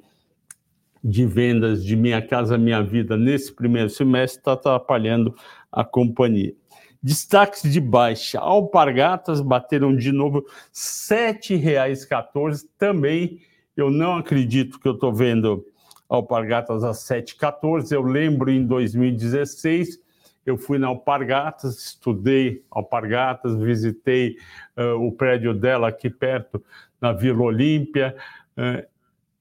de 1.03 1.25
vendas 1.25 1.83
de 1.85 1.95
Minha 1.95 2.21
Casa 2.21 2.57
Minha 2.57 2.81
Vida 2.81 3.15
nesse 3.15 3.53
primeiro 3.53 3.89
semestre 3.89 4.39
está 4.39 4.53
atrapalhando 4.53 5.35
a 5.71 5.83
companhia. 5.83 6.53
Destaques 7.01 7.71
de 7.71 7.79
baixa. 7.79 8.39
Alpargatas 8.39 9.39
bateram 9.39 9.95
de 9.95 10.11
novo 10.11 10.39
R$ 10.39 10.45
7,14. 10.73 12.63
Também 12.79 13.39
eu 13.77 13.91
não 13.91 14.17
acredito 14.17 14.79
que 14.79 14.87
eu 14.87 14.93
estou 14.93 15.13
vendo 15.13 15.63
Alpargatas 16.09 16.83
a 16.83 16.91
7,14. 16.91 17.91
Eu 17.91 18.03
lembro 18.03 18.51
em 18.51 18.65
2016, 18.65 19.99
eu 20.45 20.57
fui 20.57 20.77
na 20.77 20.87
Alpargatas, 20.87 21.77
estudei 21.77 22.63
Alpargatas, 22.69 23.55
visitei 23.55 24.37
uh, 24.77 25.05
o 25.05 25.11
prédio 25.11 25.53
dela 25.53 25.87
aqui 25.87 26.09
perto, 26.09 26.63
na 27.01 27.11
Vila 27.11 27.43
Olímpia. 27.43 28.15
Uh, 28.57 28.85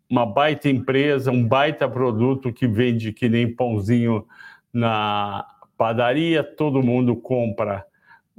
uma 0.08 0.26
baita 0.26 0.68
empresa, 0.68 1.30
um 1.30 1.46
baita 1.46 1.88
produto 1.88 2.52
que 2.52 2.66
vende 2.66 3.12
que 3.12 3.28
nem 3.28 3.52
pãozinho 3.52 4.26
na 4.72 5.46
padaria, 5.76 6.44
todo 6.44 6.82
mundo 6.82 7.16
compra 7.16 7.84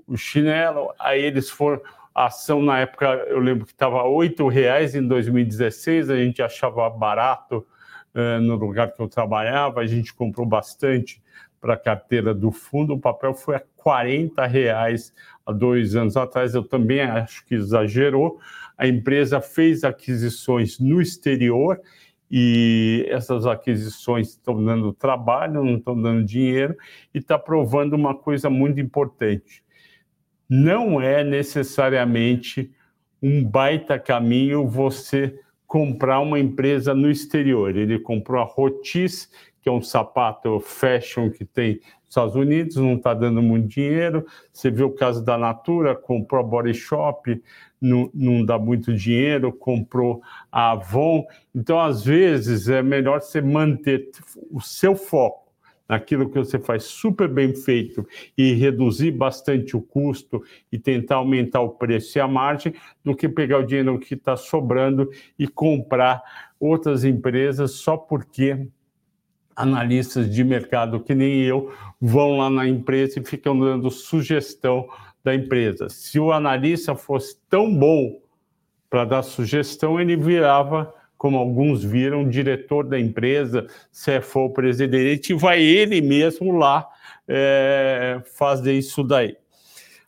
o 0.08 0.16
chinelo, 0.16 0.94
aí 1.00 1.22
eles 1.24 1.50
foram, 1.50 1.82
a 2.14 2.28
ação 2.28 2.62
na 2.62 2.80
época, 2.80 3.06
eu 3.28 3.40
lembro 3.40 3.66
que 3.66 3.72
estava 3.72 4.04
R$ 4.04 4.50
reais 4.50 4.96
em 4.96 5.06
2016, 5.06 6.10
a 6.10 6.18
gente 6.18 6.42
achava 6.42 6.90
barato 6.90 7.66
no 8.42 8.56
lugar 8.56 8.94
que 8.94 9.02
eu 9.02 9.08
trabalhava, 9.08 9.82
a 9.82 9.88
gente 9.88 10.14
comprou 10.14 10.46
bastante 10.46 11.22
para 11.60 11.74
a 11.74 11.78
carteira 11.78 12.34
do 12.34 12.52
fundo, 12.52 12.94
o 12.94 13.00
papel 13.00 13.34
foi 13.34 13.56
a 13.56 13.64
40 13.78 14.46
reais 14.46 15.14
há 15.46 15.52
dois 15.52 15.96
anos 15.96 16.16
atrás, 16.16 16.54
eu 16.54 16.64
também 16.64 17.02
acho 17.02 17.46
que 17.46 17.56
exagerou, 17.56 18.40
a 18.78 18.88
empresa 18.88 19.42
fez 19.42 19.84
aquisições 19.84 20.80
no 20.80 21.02
exterior 21.02 21.82
e 22.30 23.06
essas 23.10 23.46
aquisições 23.46 24.30
estão 24.30 24.64
dando 24.64 24.94
trabalho, 24.94 25.64
não 25.64 25.78
estão 25.78 26.00
dando 26.00 26.24
dinheiro 26.24 26.76
e 27.14 27.20
está 27.20 27.38
provando 27.38 27.94
uma 27.94 28.16
coisa 28.16 28.50
muito 28.50 28.80
importante. 28.80 29.64
Não 30.48 31.02
é 31.02 31.24
necessariamente 31.24 32.72
um 33.22 33.44
baita 33.44 33.98
caminho 33.98 34.68
você 34.68 35.40
comprar 35.76 36.22
uma 36.22 36.40
empresa 36.40 36.96
no 36.96 37.12
exterior. 37.12 37.76
Ele 37.76 38.00
comprou 38.00 38.42
a 38.42 38.46
Rotis, 38.46 39.30
que 39.62 39.68
é 39.68 39.72
um 39.74 39.82
sapato 39.82 40.58
fashion 40.62 41.30
que 41.30 41.44
tem 41.44 41.74
nos 41.74 42.12
Estados 42.12 42.34
Unidos, 42.34 42.78
não 42.78 42.96
está 42.96 43.14
dando 43.14 43.42
muito 43.42 43.68
dinheiro. 43.68 44.26
Você 44.54 44.72
vê 44.72 44.84
o 44.84 44.92
caso 44.92 45.22
da 45.22 45.38
Natura, 45.38 45.94
comprou 45.94 46.40
a 46.40 46.48
Body 46.48 46.74
Shop, 46.74 47.42
não, 47.82 48.10
não 48.14 48.46
dá 48.46 48.58
muito 48.58 48.96
dinheiro, 48.96 49.52
comprou 49.52 50.22
a 50.50 50.72
Avon. 50.72 51.26
Então, 51.54 51.78
às 51.78 52.06
vezes, 52.06 52.70
é 52.70 52.82
melhor 52.82 53.20
você 53.20 53.42
manter 53.42 54.12
o 54.50 54.62
seu 54.62 54.96
foco 54.96 55.45
naquilo 55.88 56.30
que 56.30 56.38
você 56.38 56.60
faz 56.60 56.84
super 56.84 57.28
bem 57.28 57.56
feito 57.56 58.08
e 58.38 58.54
reduzir 58.54 59.12
bastante 59.12 59.78
o 59.78 59.82
custo 59.82 60.44
e 60.72 60.80
tentar 60.80 61.16
aumentar 61.16 61.62
o 61.62 61.70
preço 61.70 62.18
e 62.18 62.22
a 62.22 62.28
margem, 62.28 62.74
do 63.04 63.16
que 63.16 63.30
pegar 63.30 63.60
o 63.60 63.66
dinheiro 63.66 64.00
que 64.00 64.16
está 64.16 64.36
sobrando 64.36 65.10
e 65.38 65.48
comprar 65.48 66.24
outras 66.60 67.04
empresas 67.04 67.72
só 67.72 67.96
porque 67.96 68.68
analistas 69.56 70.34
de 70.34 70.44
mercado 70.44 71.00
que 71.00 71.16
nem 71.16 71.42
eu 71.42 71.72
vão 72.02 72.38
lá 72.38 72.50
na 72.50 72.68
empresa 72.68 73.20
e 73.20 73.26
ficam 73.26 73.58
dando 73.58 73.90
sugestão 73.90 74.88
da 75.24 75.34
empresa. 75.34 75.88
Se 75.90 76.20
o 76.20 76.32
analista 76.32 76.96
fosse 76.96 77.38
tão 77.50 77.74
bom 77.74 78.20
para 78.90 79.06
dar 79.06 79.24
sugestão, 79.24 80.00
ele 80.00 80.16
virava, 80.16 80.94
como 81.18 81.38
alguns 81.38 81.84
viram, 81.84 82.28
diretor 82.28 82.86
da 82.86 83.00
empresa, 83.00 83.68
CFO 83.92 84.50
presidente, 84.52 85.34
e 85.34 85.36
vai 85.36 85.62
ele 85.62 86.02
mesmo 86.02 86.58
lá 86.58 86.88
é, 87.28 88.22
fazer 88.38 88.74
isso 88.74 89.04
daí. 89.04 89.36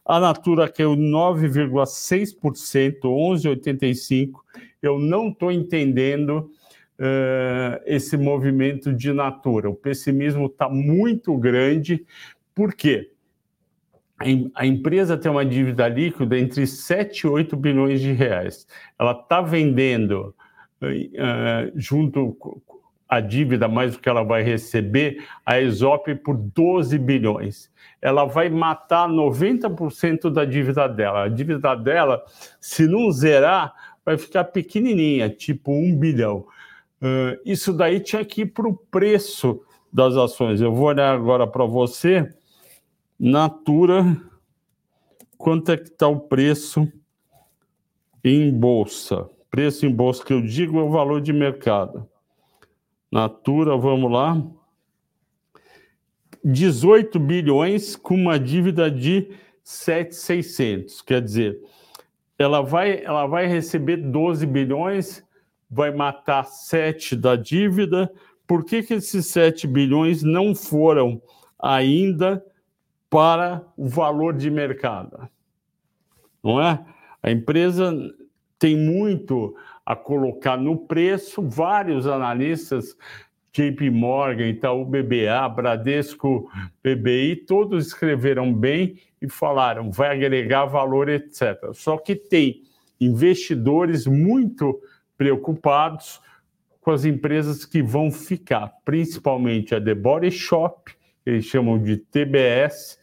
A 0.06 0.20
Natura 0.20 0.70
caiu 0.70 0.96
9,6%, 0.96 3.02
11,85%. 3.04 4.32
Eu 4.82 5.00
não 5.00 5.30
estou 5.30 5.52
entendendo 5.52 6.50
uh, 6.98 7.82
esse 7.86 8.16
movimento 8.16 8.94
de 8.94 9.12
Natura. 9.12 9.70
O 9.70 9.76
pessimismo 9.76 10.46
está 10.46 10.70
muito 10.70 11.36
grande. 11.38 12.06
Por 12.56 12.74
quê? 12.74 13.12
A 14.56 14.66
empresa 14.66 15.16
tem 15.16 15.30
uma 15.30 15.46
dívida 15.46 15.88
líquida 15.88 16.40
entre 16.40 16.66
7 16.66 17.22
e 17.22 17.28
8 17.28 17.56
bilhões 17.56 18.02
de 18.02 18.14
reais. 18.14 18.66
Ela 18.98 19.12
está 19.12 19.42
vendendo 19.42 20.34
junto 21.76 22.38
a 23.08 23.22
dívida 23.22 23.68
mais 23.68 23.96
o 23.96 24.00
que 24.00 24.10
ela 24.10 24.24
vai 24.24 24.44
receber, 24.44 25.26
a 25.46 25.60
Exop 25.62 26.14
por 26.16 26.36
12 26.36 26.98
bilhões. 26.98 27.72
Ela 28.02 28.26
vai 28.26 28.50
matar 28.50 29.08
90% 29.08 30.30
da 30.30 30.44
dívida 30.44 30.88
dela. 30.88 31.24
A 31.24 31.30
dívida 31.30 31.76
dela, 31.76 32.24
se 32.60 32.86
não 32.86 33.10
zerar, 33.12 33.74
vai 34.06 34.18
ficar 34.18 34.44
pequenininha, 34.46 35.30
tipo 35.30 35.72
1 35.72 35.96
bilhão. 35.96 36.46
Uh, 37.02 37.40
isso 37.46 37.72
daí 37.72 38.00
tinha 38.00 38.26
que 38.26 38.42
ir 38.42 38.48
para 38.48 38.68
o 38.68 38.76
preço 38.76 39.62
das 39.92 40.16
ações. 40.16 40.60
Eu 40.60 40.74
vou 40.74 40.88
olhar 40.88 41.14
agora 41.14 41.48
para 41.48 41.66
você, 41.66 42.30
Natura, 43.20 44.18
quanto 45.38 45.72
é 45.72 45.78
que 45.78 45.90
está 45.90 46.08
o 46.08 46.20
preço 46.20 46.92
em 48.24 48.52
bolsa? 48.52 49.30
Preço 49.50 49.86
em 49.86 49.94
bolsa 49.94 50.24
que 50.24 50.34
eu 50.34 50.42
digo 50.42 50.80
é 50.80 50.84
o 50.84 50.90
valor 50.90 51.22
de 51.22 51.32
mercado. 51.32 52.08
Natura, 53.12 53.78
vamos 53.78 54.12
lá. 54.12 54.42
18 56.44 57.20
bilhões 57.20 57.96
com 57.96 58.16
uma 58.16 58.40
dívida 58.40 58.92
de 58.92 59.32
7,600. 59.64 61.02
Quer 61.02 61.22
dizer, 61.22 61.60
ela 62.38 62.62
vai, 62.62 63.04
ela 63.04 63.26
vai 63.26 63.48
receber 63.48 63.98
12 63.98 64.46
bilhões, 64.46 65.24
vai 65.70 65.92
matar 65.92 66.46
7 66.46 67.16
da 67.16 67.36
dívida. 67.36 68.12
Por 68.46 68.64
que, 68.64 68.84
que 68.84 68.94
esses 68.94 69.28
7 69.28 69.68
bilhões 69.68 70.24
não 70.24 70.54
foram 70.54 71.22
ainda 71.60 72.44
para 73.10 73.66
o 73.76 73.88
valor 73.88 74.34
de 74.34 74.50
mercado? 74.50 75.28
Não 76.44 76.62
é? 76.62 76.86
A 77.22 77.32
empresa 77.32 77.94
tem 78.60 78.76
muito 78.76 79.56
a 79.86 79.96
colocar 79.96 80.58
no 80.58 80.78
preço. 80.78 81.42
Vários 81.42 82.08
analistas, 82.08 82.96
JP 83.54 83.90
Morgan, 83.90 84.50
Itaú 84.50 84.86
BBA, 84.86 85.50
Bradesco 85.50 86.50
BBI, 86.84 87.36
todos 87.48 87.88
escreveram 87.88 88.54
bem 88.54 89.00
e 89.22 89.30
falaram 89.30 89.92
vai 89.92 90.12
agregar 90.12 90.66
valor, 90.66 91.10
etc. 91.10 91.72
Só 91.74 91.98
que 91.98 92.16
tem 92.16 92.64
investidores 93.00 94.06
muito 94.06 94.80
preocupados 95.18 96.22
com 96.82 96.92
as 96.92 97.04
empresas 97.04 97.66
que 97.66 97.82
vão 97.82 98.12
ficar, 98.12 98.72
principalmente 98.86 99.76
a 99.76 99.82
The 99.84 99.94
Body 99.94 100.32
Shop, 100.32 100.92
eles 101.26 101.46
chamam 101.46 101.82
de 101.82 101.98
TBS, 101.98 102.98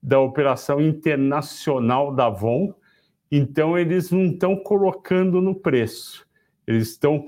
da 0.00 0.20
operação 0.20 0.80
internacional 0.80 2.14
da 2.14 2.26
Avon, 2.26 2.72
então, 3.30 3.78
eles 3.78 4.10
não 4.10 4.26
estão 4.26 4.56
colocando 4.56 5.40
no 5.40 5.54
preço, 5.54 6.26
eles 6.66 6.90
estão 6.90 7.26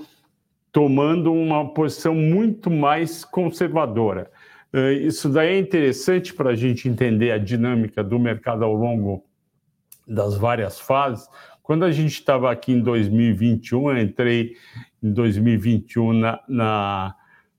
tomando 0.70 1.32
uma 1.32 1.72
posição 1.72 2.14
muito 2.14 2.70
mais 2.70 3.24
conservadora. 3.24 4.30
Eh, 4.72 4.92
isso 4.92 5.28
daí 5.28 5.56
é 5.56 5.58
interessante 5.58 6.34
para 6.34 6.50
a 6.50 6.54
gente 6.54 6.88
entender 6.88 7.32
a 7.32 7.38
dinâmica 7.38 8.04
do 8.04 8.18
mercado 8.18 8.64
ao 8.64 8.74
longo 8.74 9.24
das 10.06 10.36
várias 10.36 10.78
fases. 10.78 11.28
Quando 11.62 11.84
a 11.84 11.90
gente 11.90 12.12
estava 12.12 12.50
aqui 12.50 12.72
em 12.72 12.80
2021, 12.80 13.90
eu 13.90 13.98
entrei 13.98 14.56
em 15.02 15.12
2021 15.12 16.12
na, 16.12 16.40
na 16.48 17.14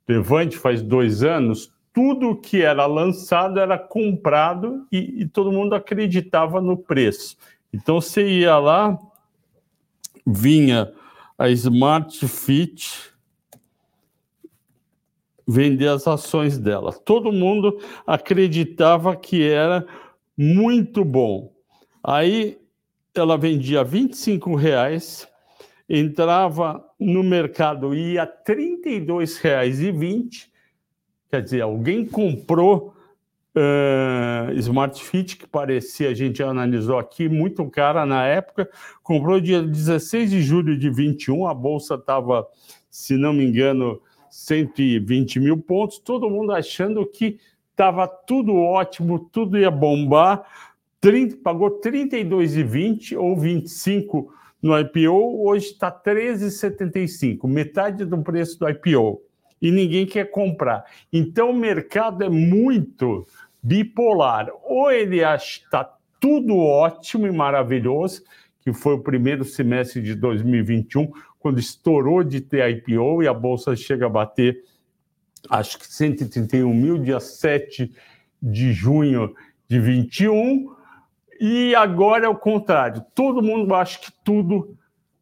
Levante, 0.07 0.57
faz 0.57 0.81
dois 0.81 1.23
anos, 1.23 1.71
tudo 1.93 2.35
que 2.35 2.61
era 2.61 2.85
lançado 2.85 3.59
era 3.59 3.77
comprado 3.77 4.87
e, 4.91 5.21
e 5.21 5.27
todo 5.27 5.51
mundo 5.51 5.75
acreditava 5.75 6.59
no 6.59 6.77
preço. 6.77 7.37
Então 7.73 8.01
você 8.01 8.27
ia 8.27 8.57
lá, 8.57 8.99
vinha 10.25 10.91
a 11.37 11.49
Smart 11.49 12.27
Fit 12.27 13.11
vender 15.47 15.87
as 15.87 16.05
ações 16.07 16.59
dela. 16.59 16.93
Todo 16.93 17.31
mundo 17.31 17.79
acreditava 18.05 19.15
que 19.15 19.43
era 19.43 19.85
muito 20.37 21.03
bom. 21.03 21.51
Aí 22.03 22.59
ela 23.15 23.37
vendia 23.37 23.83
25 23.83 24.53
reais, 24.55 25.27
entrava 25.87 26.85
no 26.99 27.23
mercado 27.23 27.95
ia 27.95 28.23
R$ 28.23 28.31
32,20. 28.45 30.49
Quer 31.29 31.41
dizer, 31.41 31.61
alguém 31.61 32.05
comprou 32.05 32.93
uh, 33.59 34.53
Smart 34.59 35.03
Fit, 35.03 35.37
que 35.37 35.47
parecia, 35.47 36.09
a 36.09 36.13
gente 36.13 36.41
analisou 36.41 36.97
aqui, 36.97 37.27
muito 37.27 37.69
cara 37.69 38.05
na 38.05 38.25
época, 38.25 38.69
comprou 39.03 39.39
dia 39.39 39.61
16 39.61 40.31
de 40.31 40.41
julho 40.41 40.77
de 40.77 40.89
21, 40.89 41.47
a 41.47 41.53
bolsa 41.53 41.95
estava, 41.95 42.47
se 42.89 43.15
não 43.17 43.33
me 43.33 43.45
engano, 43.45 44.01
120 44.29 45.39
mil 45.39 45.57
pontos, 45.57 45.99
todo 45.99 46.29
mundo 46.29 46.53
achando 46.53 47.05
que 47.05 47.39
estava 47.71 48.07
tudo 48.07 48.55
ótimo, 48.55 49.19
tudo 49.31 49.57
ia 49.57 49.71
bombar, 49.71 50.45
30, 51.01 51.37
pagou 51.37 51.79
32,20 51.79 53.17
ou 53.17 53.35
25 53.35 54.33
no 54.61 54.77
IPO, 54.77 55.47
hoje 55.47 55.67
está 55.67 55.91
13,75, 55.91 57.47
metade 57.47 58.05
do 58.05 58.21
preço 58.21 58.59
do 58.59 58.69
IPO. 58.69 59.21
E 59.61 59.71
ninguém 59.71 60.05
quer 60.05 60.31
comprar. 60.31 60.85
Então 61.11 61.49
o 61.49 61.55
mercado 61.55 62.23
é 62.23 62.29
muito 62.29 63.27
bipolar. 63.61 64.49
Ou 64.63 64.91
ele 64.91 65.23
acha 65.23 65.59
que 65.59 65.65
está 65.65 65.95
tudo 66.19 66.57
ótimo 66.57 67.27
e 67.27 67.31
maravilhoso, 67.31 68.23
que 68.61 68.73
foi 68.73 68.93
o 68.93 69.03
primeiro 69.03 69.43
semestre 69.43 70.01
de 70.01 70.15
2021, 70.15 71.11
quando 71.39 71.59
estourou 71.59 72.23
de 72.23 72.41
ter 72.41 72.69
IPO 72.69 73.23
e 73.23 73.27
a 73.27 73.33
bolsa 73.33 73.75
chega 73.75 74.05
a 74.05 74.09
bater, 74.09 74.61
acho 75.49 75.79
que 75.79 75.87
131 75.87 76.73
mil, 76.73 76.97
dia 76.97 77.19
7 77.19 77.91
de 78.41 78.73
junho 78.73 79.33
de 79.67 79.79
21. 79.79 80.75
E 81.39 81.73
agora 81.75 82.25
é 82.25 82.29
o 82.29 82.35
contrário. 82.35 83.05
Todo 83.15 83.41
mundo 83.41 83.73
acha 83.73 83.99
que 83.99 84.11
tudo 84.23 84.77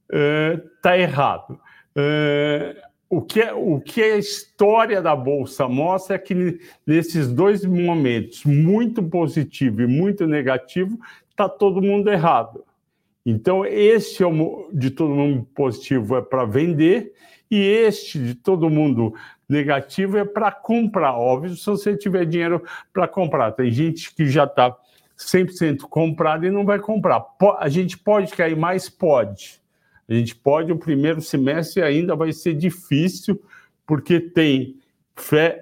está 0.10 0.98
eh, 0.98 1.02
errado. 1.02 1.60
Uh, 1.96 2.87
o 3.10 3.22
que, 3.22 3.42
é, 3.42 3.54
o 3.54 3.80
que 3.80 4.02
a 4.02 4.18
história 4.18 5.02
da 5.02 5.16
Bolsa 5.16 5.68
mostra 5.68 6.16
é 6.16 6.20
que 6.20 6.60
nesses 6.86 7.32
dois 7.32 7.64
momentos, 7.64 8.44
muito 8.44 9.02
positivo 9.02 9.82
e 9.82 9.88
muito 9.88 10.28
negativo, 10.28 11.00
está 11.30 11.48
todo 11.48 11.82
mundo 11.82 12.10
errado. 12.10 12.66
Então, 13.26 13.66
este 13.66 14.24
é 14.24 14.28
o, 14.28 14.70
de 14.74 14.92
todo 14.92 15.14
mundo 15.14 15.48
positivo 15.56 16.18
é 16.18 16.22
para 16.22 16.46
vender 16.46 17.14
e 17.50 17.58
este 17.58 18.20
de 18.20 18.36
todo 18.36 18.70
mundo 18.70 19.14
negativo 19.48 20.18
é 20.18 20.26
para 20.26 20.52
comprar. 20.52 21.14
Óbvio, 21.14 21.56
se 21.56 21.66
você 21.66 21.96
tiver 21.96 22.26
dinheiro 22.26 22.62
para 22.92 23.08
comprar. 23.08 23.52
Tem 23.54 23.72
gente 23.72 24.14
que 24.14 24.28
já 24.28 24.44
está 24.44 24.76
100% 25.18 25.82
comprado 25.82 26.46
e 26.46 26.52
não 26.52 26.66
vai 26.66 26.80
comprar. 26.80 27.26
A 27.58 27.70
gente 27.70 27.98
pode 27.98 28.34
cair 28.34 28.58
mais? 28.58 28.90
Pode 28.90 29.62
a 30.10 30.14
gente 30.14 30.36
pode, 30.36 30.72
o 30.72 30.78
primeiro 30.78 31.22
semestre 31.22 31.82
ainda 31.82 32.16
vai 32.16 32.32
ser 32.32 32.54
difícil, 32.54 33.42
porque 33.86 34.20
tem, 34.20 34.78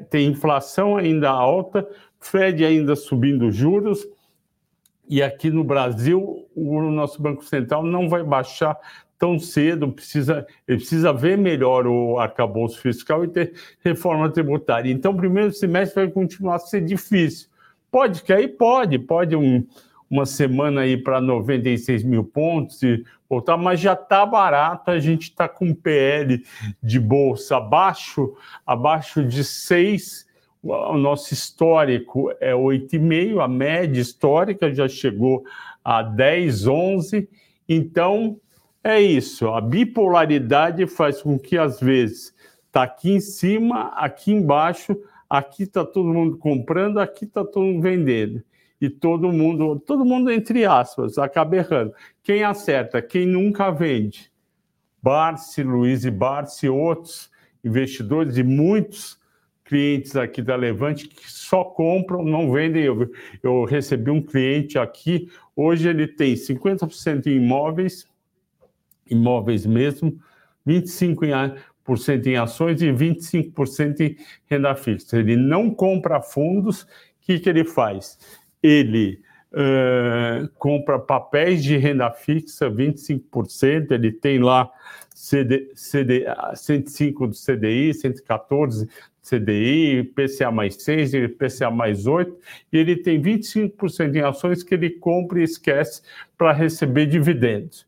tem 0.10 0.28
inflação 0.28 0.98
ainda 0.98 1.30
alta, 1.30 1.88
Fed 2.20 2.64
ainda 2.64 2.96
subindo 2.96 3.52
juros, 3.52 4.08
e 5.08 5.22
aqui 5.22 5.50
no 5.50 5.64
Brasil 5.64 6.48
o 6.56 6.82
nosso 6.90 7.22
Banco 7.22 7.44
Central 7.44 7.84
não 7.84 8.10
vai 8.10 8.24
baixar 8.24 8.78
tão 9.18 9.40
cedo, 9.40 9.92
precisa, 9.92 10.46
ele 10.68 10.78
precisa 10.78 11.14
ver 11.14 11.38
melhor 11.38 11.88
o 11.88 12.20
arcabouço 12.20 12.80
fiscal 12.80 13.24
e 13.24 13.28
ter 13.28 13.54
reforma 13.84 14.30
tributária. 14.30 14.92
Então, 14.92 15.14
o 15.14 15.18
primeiro 15.18 15.54
semestre 15.54 16.04
vai 16.04 16.12
continuar 16.12 16.56
a 16.56 16.60
ser 16.60 16.82
difícil. 16.82 17.48
Pode 17.90 18.24
cair? 18.24 18.50
Pode, 18.50 19.00
pode 19.00 19.36
um, 19.36 19.66
uma 20.10 20.26
semana 20.26 20.82
aí 20.82 20.98
para 20.98 21.20
96 21.20 22.04
mil 22.04 22.24
pontos 22.24 22.82
e 22.84 23.04
voltar, 23.30 23.58
mas 23.58 23.80
já 23.80 23.94
está 23.94 24.26
barato, 24.26 24.92
a 24.92 25.00
gente 25.00 25.24
está 25.24 25.48
com 25.48 25.74
PL 25.74 26.44
de 26.82 27.00
bolsa 27.00 27.58
abaixo, 27.58 28.36
abaixo 28.66 29.24
de 29.24 29.44
6, 29.44 30.26
o 30.64 30.98
nosso 30.98 31.34
histórico 31.34 32.32
é 32.40 32.54
8,5, 32.54 33.44
a 33.44 33.48
média 33.48 34.02
histórica 34.02 34.74
já 34.74 34.88
chegou 34.88 35.44
a 35.84 36.02
10, 36.02 36.68
11, 36.68 37.30
então 37.70 38.40
é 38.84 39.00
isso. 39.00 39.48
A 39.50 39.62
bipolaridade 39.62 40.86
faz 40.88 41.22
com 41.22 41.38
que, 41.38 41.58
às 41.58 41.80
vezes, 41.80 42.34
está 42.68 42.84
aqui 42.84 43.12
em 43.12 43.20
cima, 43.20 43.90
aqui 43.96 44.32
embaixo, 44.32 44.96
aqui 45.30 45.64
está 45.64 45.86
todo 45.86 46.14
mundo 46.14 46.38
comprando, 46.38 47.00
aqui 47.00 47.26
está 47.26 47.44
todo 47.44 47.64
mundo 47.66 47.82
vendendo. 47.82 48.44
E 48.80 48.90
todo 48.90 49.32
mundo, 49.32 49.80
todo 49.80 50.06
mundo, 50.06 50.32
entre 50.32 50.66
aspas, 50.66 51.18
acaba 51.18 51.56
errando. 51.56 51.94
Quem 52.22 52.44
acerta? 52.44 53.02
Quem 53.02 53.26
nunca 53.26 53.72
vende. 53.72 54.32
Barsi, 55.02 55.64
Luiz 55.64 56.04
e 56.04 56.12
Barsi, 56.12 56.68
outros 56.68 57.30
investidores 57.64 58.38
e 58.38 58.44
muitos 58.44 59.20
clientes 59.66 60.16
aqui 60.16 60.42
da 60.42 60.56
Levante 60.56 61.08
que 61.08 61.32
só 61.32 61.64
compram, 61.64 62.24
não 62.24 62.52
vendem. 62.52 62.84
Eu, 62.84 63.12
eu 63.44 63.66
recebi 63.66 64.12
um 64.12 64.22
cliente 64.22 64.78
aqui, 64.78 65.30
hoje 65.56 65.90
ele 65.90 66.08
tem 66.08 66.36
50% 66.36 67.26
em 67.28 67.38
imóveis, 67.38 68.08
imóveis 69.10 69.66
mesmo, 69.66 70.20
25% 70.68 72.28
em 72.28 72.38
ações 72.38 72.82
e 72.82 72.92
25% 72.92 74.00
em 74.02 74.18
renda 74.46 74.76
fixa. 74.76 75.18
Ele 75.18 75.36
não 75.36 75.70
compra 75.72 76.22
fundos, 76.22 76.84
o 76.84 76.88
que, 77.22 77.40
que 77.40 77.50
ele 77.50 77.64
faz? 77.64 78.20
Ele 78.66 79.22
uh, 79.54 80.48
compra 80.58 80.98
papéis 80.98 81.64
de 81.64 81.78
renda 81.78 82.10
fixa, 82.10 82.70
25%, 82.70 83.92
ele 83.92 84.12
tem 84.12 84.40
lá 84.40 84.72
CD, 85.14 85.72
CD, 85.76 86.26
105 86.56 87.28
do 87.28 87.36
CDI, 87.36 87.94
114 87.94 88.90
CDI, 89.22 90.04
PCA 90.16 90.52
mais 90.52 90.84
6, 90.84 91.12
PCA 91.38 91.70
mais 91.70 92.08
8, 92.08 92.36
e 92.74 92.78
ele 92.78 92.96
tem 92.96 93.22
25% 93.22 94.16
em 94.16 94.22
ações 94.22 94.64
que 94.64 94.74
ele 94.74 94.90
compra 94.90 95.40
e 95.40 95.44
esquece 95.44 96.02
para 96.38 96.52
receber 96.52 97.06
dividendos. 97.06 97.88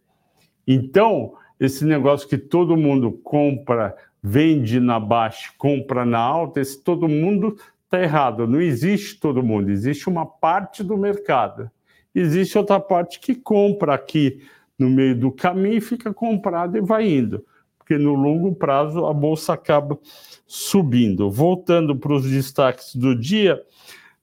Então, 0.68 1.34
esse 1.60 1.86
negócio 1.86 2.28
que 2.28 2.38
todo 2.38 2.78
mundo 2.78 3.12
compra, 3.12 3.96
vende 4.22 4.80
na 4.80 5.00
baixa, 5.00 5.52
compra 5.58 6.06
na 6.06 6.20
alta, 6.20 6.60
esse 6.60 6.84
todo 6.84 7.08
mundo 7.08 7.58
está 7.88 8.02
errado. 8.02 8.46
Não 8.46 8.62
existe 8.62 9.20
todo 9.20 9.42
mundo, 9.42 9.72
existe 9.72 10.08
uma 10.08 10.26
parte 10.26 10.84
do 10.84 10.98
mercado. 10.98 11.72
Existe 12.14 12.58
outra 12.58 12.80
parte 12.80 13.20
que 13.20 13.34
compra 13.34 13.94
aqui 13.94 14.42
no 14.78 14.90
meio 14.90 15.18
do 15.18 15.32
caminho 15.32 15.78
e 15.78 15.82
fica 15.82 16.14
comprado 16.14 16.78
e 16.78 16.82
vai 16.82 17.08
indo. 17.10 17.46
Porque 17.78 17.98
no 17.98 18.14
longo 18.14 18.54
prazo 18.54 19.06
a 19.06 19.14
bolsa 19.14 19.54
acaba 19.54 19.98
subindo. 20.46 21.32
Voltando 21.32 21.96
para 21.96 22.14
os 22.14 22.30
destaques 22.30 22.96
do 22.96 23.16
dia, 23.16 23.62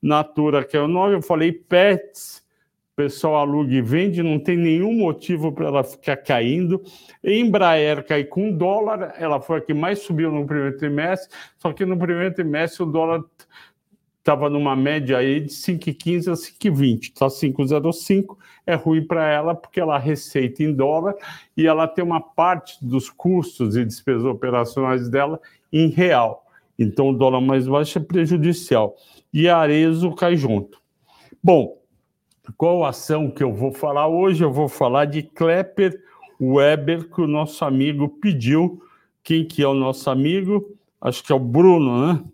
Natura, 0.02 0.64
que 0.64 0.76
é 0.76 0.80
o 0.80 0.88
nome, 0.88 1.14
eu 1.14 1.22
falei 1.22 1.50
Pets, 1.50 2.43
pessoal 2.96 3.36
aluga 3.36 3.72
e 3.72 3.82
vende, 3.82 4.22
não 4.22 4.38
tem 4.38 4.56
nenhum 4.56 4.92
motivo 4.94 5.52
para 5.52 5.66
ela 5.66 5.84
ficar 5.84 6.16
caindo. 6.16 6.82
Embraer 7.22 8.04
cai 8.04 8.24
com 8.24 8.52
dólar, 8.52 9.14
ela 9.18 9.40
foi 9.40 9.58
a 9.58 9.60
que 9.60 9.74
mais 9.74 10.00
subiu 10.00 10.30
no 10.30 10.46
primeiro 10.46 10.76
trimestre, 10.76 11.36
só 11.58 11.72
que 11.72 11.84
no 11.84 11.98
primeiro 11.98 12.34
trimestre 12.34 12.82
o 12.82 12.86
dólar 12.86 13.24
estava 14.24 14.48
numa 14.48 14.74
média 14.74 15.18
aí 15.18 15.40
de 15.40 15.50
5,15 15.50 16.28
a 16.28 16.34
5,20, 16.34 17.02
está 17.02 17.26
5,05, 17.26 18.38
é 18.66 18.74
ruim 18.74 19.06
para 19.06 19.30
ela 19.30 19.54
porque 19.54 19.78
ela 19.78 19.98
receita 19.98 20.62
em 20.62 20.72
dólar 20.72 21.14
e 21.54 21.66
ela 21.66 21.86
tem 21.86 22.02
uma 22.02 22.20
parte 22.20 22.82
dos 22.82 23.10
custos 23.10 23.76
e 23.76 23.84
despesas 23.84 24.24
operacionais 24.24 25.10
dela 25.10 25.38
em 25.70 25.88
real. 25.88 26.46
Então 26.78 27.10
o 27.10 27.12
dólar 27.12 27.42
mais 27.42 27.68
baixo 27.68 27.98
é 27.98 28.02
prejudicial. 28.02 28.96
E 29.32 29.46
a 29.46 29.58
Arezo 29.58 30.12
cai 30.12 30.36
junto. 30.36 30.80
Bom, 31.42 31.76
qual 32.52 32.84
ação 32.84 33.30
que 33.30 33.42
eu 33.42 33.52
vou 33.52 33.72
falar 33.72 34.06
hoje? 34.06 34.44
Eu 34.44 34.52
vou 34.52 34.68
falar 34.68 35.06
de 35.06 35.22
Klepper 35.22 36.00
Weber, 36.40 37.08
que 37.08 37.20
o 37.20 37.26
nosso 37.26 37.64
amigo 37.64 38.08
pediu. 38.08 38.82
Quem 39.22 39.44
que 39.46 39.62
é 39.62 39.66
o 39.66 39.74
nosso 39.74 40.10
amigo? 40.10 40.76
Acho 41.00 41.22
que 41.24 41.32
é 41.32 41.34
o 41.34 41.38
Bruno, 41.40 42.06
né? 42.06 42.24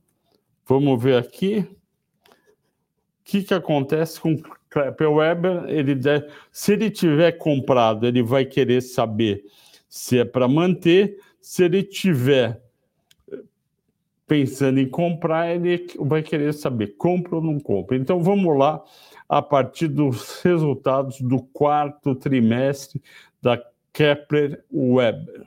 Vamos 0.67 1.03
ver 1.03 1.17
aqui. 1.17 1.59
O 1.61 3.25
que, 3.25 3.45
que 3.45 3.55
acontece 3.55 4.21
com 4.21 4.37
Klepper 4.69 5.11
Weber? 5.11 5.65
Ele 5.69 5.95
deve, 5.95 6.29
se 6.51 6.73
ele 6.73 6.91
tiver 6.91 7.33
comprado, 7.33 8.07
ele 8.07 8.23
vai 8.23 8.45
querer 8.45 8.81
saber 8.81 9.45
se 9.89 10.19
é 10.19 10.25
para 10.25 10.49
manter. 10.49 11.19
Se 11.41 11.65
ele 11.65 11.83
tiver 11.83 12.61
pensando 14.27 14.79
em 14.79 14.89
comprar, 14.89 15.53
ele 15.53 15.89
vai 15.99 16.23
querer 16.23 16.53
saber 16.53 16.97
compra 16.97 17.37
ou 17.37 17.43
não 17.43 17.59
compra. 17.59 17.97
Então 17.97 18.23
vamos 18.23 18.57
lá 18.57 18.83
a 19.31 19.41
partir 19.41 19.87
dos 19.87 20.43
resultados 20.43 21.21
do 21.21 21.41
quarto 21.41 22.17
trimestre 22.17 23.01
da 23.41 23.63
Kepler 23.93 24.65
Weber. 24.73 25.47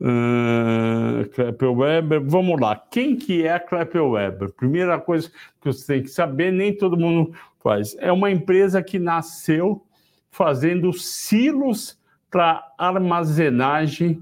Uh, 0.00 1.28
Kepler 1.28 1.72
Weber, 1.72 2.20
vamos 2.24 2.60
lá. 2.60 2.74
Quem 2.74 3.14
que 3.14 3.46
é 3.46 3.52
a 3.52 3.60
Kepler 3.60 4.04
Weber? 4.04 4.52
Primeira 4.54 4.98
coisa 4.98 5.30
que 5.60 5.72
você 5.72 5.86
tem 5.86 6.02
que 6.02 6.08
saber, 6.08 6.50
nem 6.50 6.76
todo 6.76 6.96
mundo 6.96 7.32
faz. 7.62 7.96
É 8.00 8.10
uma 8.10 8.28
empresa 8.28 8.82
que 8.82 8.98
nasceu 8.98 9.86
fazendo 10.28 10.92
silos 10.92 11.96
para 12.28 12.72
armazenagem 12.76 14.20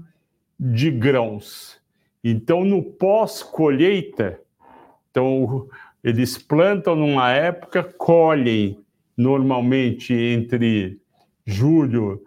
de 0.59 0.91
grãos. 0.91 1.81
Então, 2.23 2.63
no 2.63 2.83
pós-colheita, 2.83 4.39
então 5.09 5.67
eles 6.03 6.37
plantam 6.37 6.95
numa 6.95 7.31
época, 7.31 7.83
colhem 7.83 8.79
normalmente 9.17 10.13
entre 10.13 10.99
julho, 11.45 12.23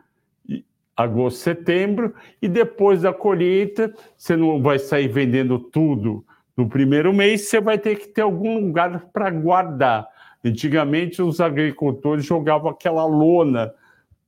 agosto, 0.97 1.39
setembro, 1.39 2.15
e 2.41 2.49
depois 2.49 3.03
da 3.03 3.13
colheita, 3.13 3.95
você 4.17 4.37
não 4.37 4.63
vai 4.63 4.79
sair 4.79 5.09
vendendo 5.09 5.59
tudo 5.59 6.25
no 6.57 6.69
primeiro 6.69 7.13
mês, 7.13 7.49
você 7.49 7.61
vai 7.61 7.79
ter 7.79 7.97
que 7.97 8.09
ter 8.09 8.21
algum 8.21 8.61
lugar 8.61 9.07
para 9.13 9.31
guardar. 9.31 10.07
Antigamente, 10.45 11.23
os 11.23 11.41
agricultores 11.41 12.25
jogavam 12.25 12.71
aquela 12.71 13.07
lona 13.07 13.73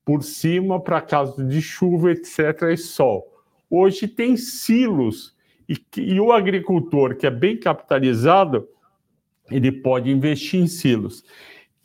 por 0.05 0.23
cima 0.23 0.81
para 0.81 1.01
caso 1.01 1.45
de 1.45 1.61
chuva, 1.61 2.13
etc., 2.13 2.63
e 2.73 2.77
sol. 2.77 3.27
Hoje 3.69 4.07
tem 4.07 4.37
silos, 4.37 5.35
e, 5.69 5.77
e 5.99 6.21
o 6.21 6.33
agricultor 6.33 7.17
que 7.17 7.27
é 7.27 7.31
bem 7.31 7.59
capitalizado, 7.59 8.69
ele 9.51 9.71
pode 9.71 10.11
investir 10.11 10.61
em 10.61 10.67
silos. 10.67 11.25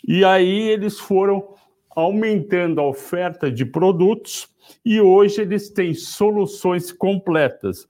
E 0.08 0.24
aí 0.24 0.70
eles 0.70 1.00
foram 1.00 1.56
aumentando 1.90 2.80
a 2.80 2.88
oferta 2.88 3.52
de 3.52 3.66
produtos 3.66 4.48
e 4.86 5.02
hoje 5.02 5.42
eles 5.42 5.70
têm 5.70 5.94
soluções 5.94 6.92
completas 6.92 7.88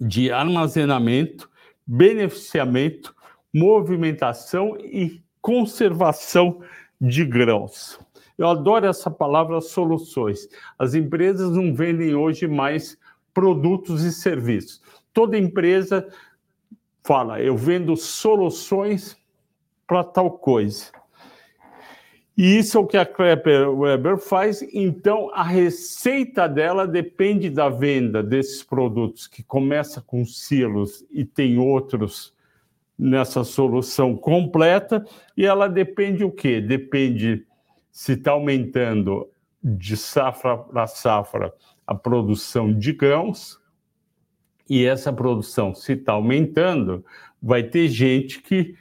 de 0.00 0.30
armazenamento, 0.30 1.50
beneficiamento, 1.86 3.14
movimentação 3.52 4.76
e 4.80 5.20
conservação 5.40 6.60
de 7.00 7.24
grãos. 7.24 7.98
Eu 8.38 8.48
adoro 8.48 8.86
essa 8.86 9.10
palavra 9.10 9.60
soluções. 9.60 10.48
As 10.78 10.94
empresas 10.94 11.50
não 11.50 11.74
vendem 11.74 12.14
hoje 12.14 12.46
mais 12.46 12.98
produtos 13.32 14.02
e 14.02 14.12
serviços. 14.12 14.82
Toda 15.12 15.38
empresa 15.38 16.06
fala, 17.06 17.40
eu 17.40 17.56
vendo 17.56 17.96
soluções 17.96 19.16
para 19.86 20.02
tal 20.02 20.32
coisa. 20.32 20.90
E 22.36 22.58
isso 22.58 22.76
é 22.76 22.80
o 22.80 22.86
que 22.86 22.98
a 22.98 23.06
Klepper 23.06 23.70
Weber 23.70 24.18
faz, 24.18 24.60
então 24.74 25.30
a 25.32 25.42
receita 25.42 26.46
dela 26.46 26.86
depende 26.86 27.48
da 27.48 27.68
venda 27.68 28.22
desses 28.22 28.62
produtos, 28.62 29.26
que 29.26 29.42
começa 29.42 30.02
com 30.02 30.24
silos 30.24 31.06
e 31.10 31.24
tem 31.24 31.58
outros 31.58 32.34
nessa 32.98 33.44
solução 33.44 34.16
completa, 34.16 35.04
e 35.36 35.46
ela 35.46 35.68
depende 35.68 36.24
o 36.24 36.30
quê? 36.30 36.60
Depende 36.60 37.46
se 37.90 38.12
está 38.12 38.32
aumentando 38.32 39.28
de 39.62 39.96
safra 39.96 40.58
para 40.58 40.86
safra 40.86 41.54
a 41.86 41.94
produção 41.94 42.72
de 42.72 42.92
grãos, 42.92 43.58
e 44.68 44.84
essa 44.84 45.12
produção, 45.12 45.74
se 45.74 45.92
está 45.92 46.12
aumentando, 46.12 47.04
vai 47.40 47.62
ter 47.62 47.88
gente 47.88 48.42
que 48.42 48.74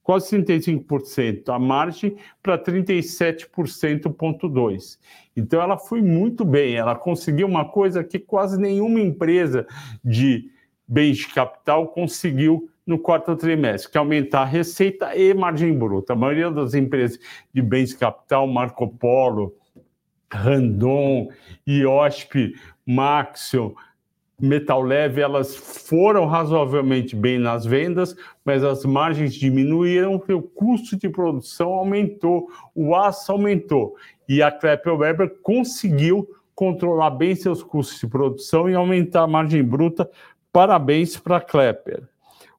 quase 0.06 0.38
35% 0.38 1.48
a 1.48 1.58
margem 1.58 2.16
para 2.40 2.56
37,2%. 2.56 4.98
Então 5.36 5.60
ela 5.60 5.76
foi 5.76 6.00
muito 6.00 6.44
bem, 6.44 6.76
ela 6.76 6.94
conseguiu 6.94 7.48
uma 7.48 7.64
coisa 7.64 8.04
que 8.04 8.20
quase 8.20 8.56
nenhuma 8.56 9.00
empresa 9.00 9.66
de 10.04 10.48
bens 10.86 11.16
de 11.16 11.26
capital 11.26 11.88
conseguiu 11.88 12.70
no 12.86 13.00
quarto 13.00 13.34
trimestre, 13.34 13.90
que 13.90 13.98
é 13.98 14.00
aumentar 14.00 14.42
a 14.42 14.44
receita 14.44 15.16
e 15.16 15.34
margem 15.34 15.76
bruta. 15.76 16.12
A 16.12 16.16
maioria 16.16 16.52
das 16.52 16.74
empresas 16.74 17.18
de 17.52 17.60
bens 17.60 17.88
de 17.88 17.96
capital, 17.96 18.46
Marco 18.46 18.88
Polo, 18.88 19.56
Randon, 20.32 21.30
IOSP, 21.66 22.54
Maxio, 22.86 23.74
Metal 24.38 24.82
Leve, 24.82 25.22
elas 25.22 25.56
foram 25.56 26.26
razoavelmente 26.26 27.16
bem 27.16 27.38
nas 27.38 27.64
vendas, 27.64 28.14
mas 28.44 28.62
as 28.62 28.84
margens 28.84 29.34
diminuíram, 29.34 30.22
o 30.28 30.42
custo 30.42 30.96
de 30.96 31.08
produção 31.08 31.70
aumentou, 31.72 32.48
o 32.74 32.94
aço 32.94 33.32
aumentou. 33.32 33.96
E 34.28 34.42
a 34.42 34.50
Klepper 34.50 34.94
Weber 34.94 35.36
conseguiu 35.42 36.28
controlar 36.54 37.10
bem 37.10 37.34
seus 37.34 37.62
custos 37.62 37.98
de 37.98 38.06
produção 38.06 38.68
e 38.68 38.74
aumentar 38.74 39.22
a 39.22 39.26
margem 39.26 39.62
bruta. 39.62 40.10
Parabéns 40.52 41.16
para 41.16 41.38
a 41.38 41.40
Klepper. 41.40 42.02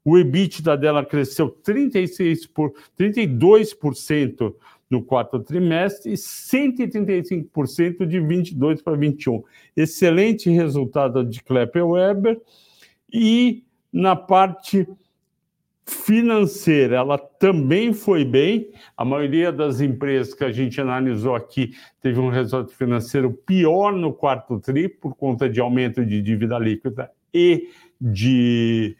O 0.07 0.17
EBITDA 0.17 0.77
dela 0.77 1.05
cresceu 1.05 1.49
36 1.49 2.47
por, 2.47 2.73
32% 2.97 4.55
no 4.89 5.03
quarto 5.03 5.37
trimestre 5.37 6.13
e 6.13 6.15
135% 6.15 8.05
de 8.05 8.17
22 8.21 8.81
para 8.81 8.95
21. 8.95 9.43
Excelente 9.75 10.49
resultado 10.49 11.25
de 11.25 11.43
Klepper 11.43 11.85
Weber. 11.85 12.39
E 13.11 13.65
na 13.91 14.15
parte 14.15 14.87
financeira, 15.85 16.95
ela 16.95 17.17
também 17.17 17.91
foi 17.91 18.23
bem. 18.23 18.71
A 18.95 19.03
maioria 19.03 19.51
das 19.51 19.81
empresas 19.81 20.33
que 20.33 20.45
a 20.45 20.53
gente 20.53 20.79
analisou 20.79 21.35
aqui 21.35 21.71
teve 22.01 22.17
um 22.17 22.29
resultado 22.29 22.69
financeiro 22.69 23.33
pior 23.45 23.91
no 23.91 24.13
quarto 24.13 24.57
tri 24.57 24.87
por 24.87 25.15
conta 25.15 25.49
de 25.49 25.59
aumento 25.59 26.05
de 26.05 26.21
dívida 26.21 26.57
líquida 26.57 27.11
e 27.33 27.67
de 27.99 28.95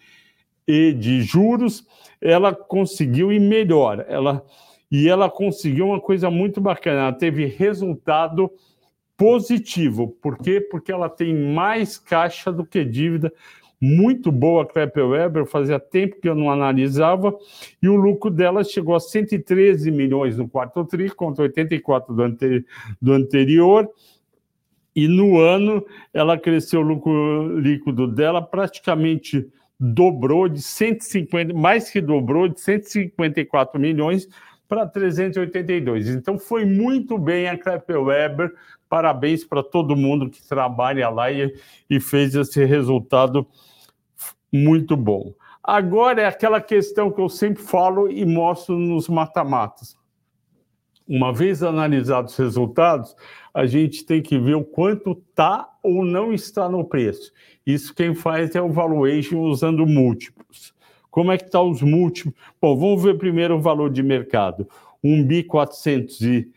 e 0.67 0.91
de 0.91 1.21
juros, 1.21 1.87
ela 2.19 2.53
conseguiu 2.53 3.31
ir 3.31 3.39
melhor. 3.39 4.05
Ela, 4.09 4.43
e 4.91 5.07
ela 5.07 5.29
conseguiu 5.29 5.87
uma 5.87 6.01
coisa 6.01 6.29
muito 6.29 6.59
bacana, 6.59 7.01
ela 7.01 7.13
teve 7.13 7.45
resultado 7.45 8.51
positivo. 9.15 10.15
Por 10.21 10.37
quê? 10.37 10.61
Porque 10.61 10.91
ela 10.91 11.09
tem 11.09 11.33
mais 11.33 11.97
caixa 11.97 12.51
do 12.51 12.65
que 12.65 12.83
dívida. 12.83 13.31
Muito 13.79 14.31
boa 14.31 14.67
a 14.67 15.05
Weber, 15.05 15.45
fazia 15.45 15.79
tempo 15.79 16.19
que 16.19 16.27
eu 16.27 16.33
não 16.33 16.49
analisava, 16.49 17.37
e 17.81 17.87
o 17.87 17.95
lucro 17.95 18.31
dela 18.31 18.63
chegou 18.63 18.95
a 18.95 18.99
113 18.99 19.91
milhões 19.91 20.35
no 20.35 20.49
quarto 20.49 20.83
tri, 20.83 21.11
contra 21.11 21.43
84 21.43 22.11
do, 22.11 22.23
ante, 22.23 22.65
do 22.99 23.13
anterior, 23.13 23.87
e 24.95 25.07
no 25.07 25.39
ano 25.39 25.85
ela 26.11 26.39
cresceu 26.39 26.79
o 26.79 26.83
lucro 26.83 27.59
líquido 27.59 28.07
dela 28.07 28.41
praticamente 28.41 29.47
dobrou 29.79 30.47
de 30.47 30.61
150, 30.61 31.53
mais 31.53 31.89
que 31.89 32.01
dobrou 32.01 32.47
de 32.47 32.59
154 32.59 33.79
milhões 33.79 34.27
para 34.67 34.85
382. 34.85 36.09
Então 36.09 36.37
foi 36.37 36.65
muito 36.65 37.17
bem 37.17 37.47
a 37.47 37.57
Klepper 37.57 38.01
Weber. 38.01 38.53
Parabéns 38.89 39.43
para 39.43 39.63
todo 39.63 39.95
mundo 39.95 40.29
que 40.29 40.45
trabalha 40.47 41.09
lá 41.09 41.31
e, 41.31 41.53
e 41.89 41.99
fez 41.99 42.35
esse 42.35 42.63
resultado 42.65 43.45
muito 44.51 44.95
bom. 44.95 45.33
Agora 45.63 46.21
é 46.21 46.25
aquela 46.25 46.61
questão 46.61 47.11
que 47.11 47.19
eu 47.19 47.27
sempre 47.27 47.61
falo 47.61 48.09
e 48.09 48.25
mostro 48.25 48.77
nos 48.77 49.09
mata-matas. 49.09 49.96
Uma 51.07 51.31
vez 51.31 51.63
analisados 51.63 52.33
os 52.33 52.37
resultados, 52.37 53.15
a 53.53 53.65
gente 53.65 54.05
tem 54.05 54.21
que 54.21 54.37
ver 54.37 54.55
o 54.55 54.63
quanto 54.63 55.11
está 55.11 55.69
ou 55.81 56.03
não 56.03 56.33
está 56.33 56.67
no 56.67 56.83
preço. 56.83 57.31
Isso 57.65 57.95
quem 57.95 58.13
faz 58.13 58.53
é 58.55 58.61
o 58.61 58.71
valuation 58.71 59.39
usando 59.39 59.85
múltiplos. 59.85 60.73
Como 61.09 61.31
é 61.31 61.37
que 61.37 61.45
está 61.45 61.61
os 61.61 61.81
múltiplos? 61.81 62.35
Bom, 62.61 62.77
vamos 62.77 63.01
ver 63.01 63.17
primeiro 63.17 63.55
o 63.55 63.61
valor 63.61 63.89
de 63.89 64.03
mercado. 64.03 64.67
Um 65.03 65.23
bi 65.23 65.43
400 65.43 66.21
e 66.21 66.51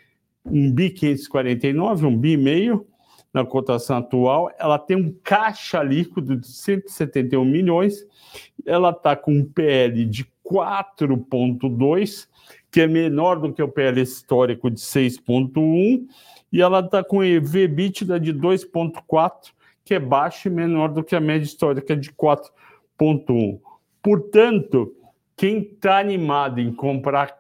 um 0.45 0.73
bi 0.73 0.91
549, 0.91 2.07
um 2.07 2.17
meio 2.17 2.87
na 3.33 3.45
cotação 3.45 3.99
atual. 3.99 4.51
Ela 4.59 4.79
tem 4.79 4.97
um 4.97 5.15
caixa 5.23 5.83
líquido 5.83 6.37
de 6.37 6.49
171 6.49 7.45
milhões. 7.45 8.05
Ela 8.67 8.91
está 8.91 9.15
com 9.15 9.33
um 9.33 9.45
PL 9.45 10.05
de 10.05 10.27
4,2, 10.45 12.29
que 12.71 12.81
é 12.81 12.87
menor 12.87 13.41
do 13.41 13.53
que 13.53 13.63
o 13.63 13.69
PL 13.69 14.01
histórico 14.01 14.71
de 14.71 14.81
6,1, 14.81 16.07
e 16.53 16.61
ela 16.61 16.81
está 16.81 17.03
com 17.03 17.23
EV 17.23 17.65
EBITDA 17.65 18.19
de 18.19 18.33
2,4 18.33 19.53
que 19.91 19.95
é 19.95 19.99
baixo 19.99 20.47
e 20.47 20.51
menor 20.53 20.91
do 20.91 21.03
que 21.03 21.17
a 21.17 21.21
média 21.21 21.45
histórica 21.45 21.97
de 21.97 22.13
4,1. 22.13 23.61
Portanto, 24.01 24.95
quem 25.37 25.63
está 25.63 25.99
animado 25.99 26.61
em 26.61 26.73
comprar 26.73 27.37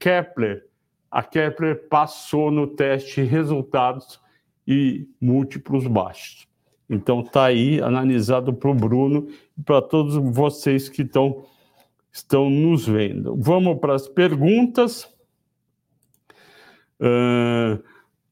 Kepler, 0.00 0.66
a 1.08 1.22
Kepler 1.22 1.88
passou 1.88 2.50
no 2.50 2.66
teste 2.66 3.22
resultados 3.22 4.20
e 4.66 5.06
múltiplos 5.20 5.86
baixos. 5.86 6.48
Então 6.90 7.20
está 7.20 7.44
aí 7.44 7.80
analisado 7.80 8.52
para 8.52 8.70
o 8.70 8.74
Bruno 8.74 9.28
e 9.56 9.62
para 9.62 9.80
todos 9.80 10.16
vocês 10.16 10.88
que 10.88 11.02
estão 11.02 11.44
estão 12.12 12.50
nos 12.50 12.86
vendo. 12.86 13.34
Vamos 13.36 13.78
para 13.80 13.94
as 13.94 14.06
perguntas. 14.06 15.08
Uh, 17.00 17.82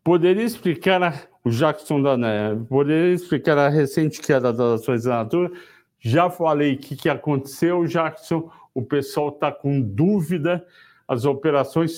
poderia 0.04 0.44
explicar 0.44 1.28
o 1.42 1.50
Jackson 1.50 2.02
da 2.02 2.16
Neve. 2.16 2.66
Poderia 2.66 3.14
explicar 3.14 3.56
a 3.56 3.68
recente 3.68 4.20
queda 4.20 4.52
das 4.52 4.82
ações 4.82 5.04
da 5.04 5.16
Natura? 5.16 5.50
Já 5.98 6.30
falei 6.30 6.74
o 6.74 6.78
que, 6.78 6.94
que 6.94 7.08
aconteceu, 7.08 7.86
Jackson. 7.86 8.50
O 8.74 8.82
pessoal 8.82 9.30
está 9.30 9.50
com 9.50 9.80
dúvida. 9.80 10.64
As 11.10 11.24
operações 11.24 11.92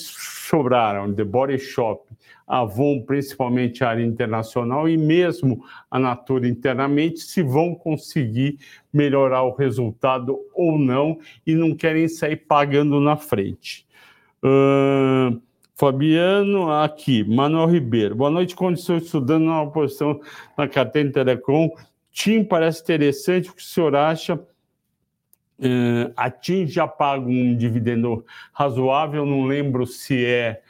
sobraram. 0.49 1.13
The 1.13 1.23
Body 1.23 1.59
Shop, 1.59 2.03
Avon, 2.47 3.03
principalmente 3.03 3.83
a 3.83 3.89
área 3.89 4.03
internacional, 4.03 4.89
e 4.89 4.97
mesmo 4.97 5.63
a 5.91 5.99
Natura 5.99 6.47
internamente, 6.47 7.19
se 7.19 7.43
vão 7.43 7.75
conseguir 7.75 8.57
melhorar 8.91 9.43
o 9.43 9.55
resultado 9.55 10.39
ou 10.55 10.79
não, 10.79 11.19
e 11.45 11.53
não 11.53 11.75
querem 11.75 12.07
sair 12.07 12.37
pagando 12.37 12.99
na 12.99 13.15
frente. 13.15 13.85
Uh 14.43 15.39
Fabiano, 15.75 16.71
aqui, 16.71 17.23
Manuel 17.23 17.67
Ribeiro. 17.67 18.15
Boa 18.15 18.29
noite, 18.29 18.55
estou 18.73 18.95
estudando 18.97 19.45
uma 19.45 19.69
posição 19.71 20.21
na 20.55 20.67
Catena 20.67 21.11
Telecom. 21.11 21.71
TIM 22.11 22.43
parece 22.43 22.83
interessante, 22.83 23.49
o 23.49 23.53
que 23.53 23.61
o 23.61 23.65
senhor 23.65 23.95
acha? 23.95 24.39
Uh, 25.59 26.11
a 26.17 26.29
TIM 26.29 26.65
já 26.67 26.87
paga 26.87 27.25
um 27.25 27.55
dividendo 27.55 28.25
razoável, 28.51 29.25
não 29.25 29.45
lembro 29.45 29.85
se 29.85 30.25
é 30.25 30.61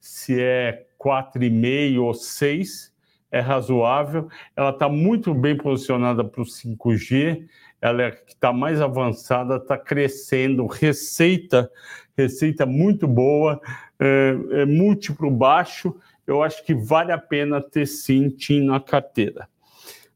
se 0.00 0.40
é 0.40 0.84
4,5 0.98 2.00
ou 2.00 2.12
6, 2.12 2.92
é 3.30 3.40
razoável. 3.40 4.28
Ela 4.56 4.70
está 4.70 4.88
muito 4.88 5.32
bem 5.32 5.56
posicionada 5.56 6.24
para 6.24 6.42
o 6.42 6.44
5G, 6.44 7.46
ela 7.80 8.02
é 8.02 8.10
que 8.10 8.32
está 8.32 8.52
mais 8.52 8.80
avançada, 8.80 9.56
está 9.56 9.78
crescendo, 9.78 10.66
receita, 10.66 11.70
receita 12.16 12.66
muito 12.66 13.06
boa, 13.06 13.60
é, 13.98 14.36
é 14.52 14.64
múltiplo 14.64 15.30
baixo. 15.30 15.96
Eu 16.26 16.42
acho 16.42 16.64
que 16.64 16.74
vale 16.74 17.12
a 17.12 17.18
pena 17.18 17.60
ter 17.60 17.86
sim 17.86 18.28
TIM 18.28 18.64
na 18.64 18.80
carteira. 18.80 19.48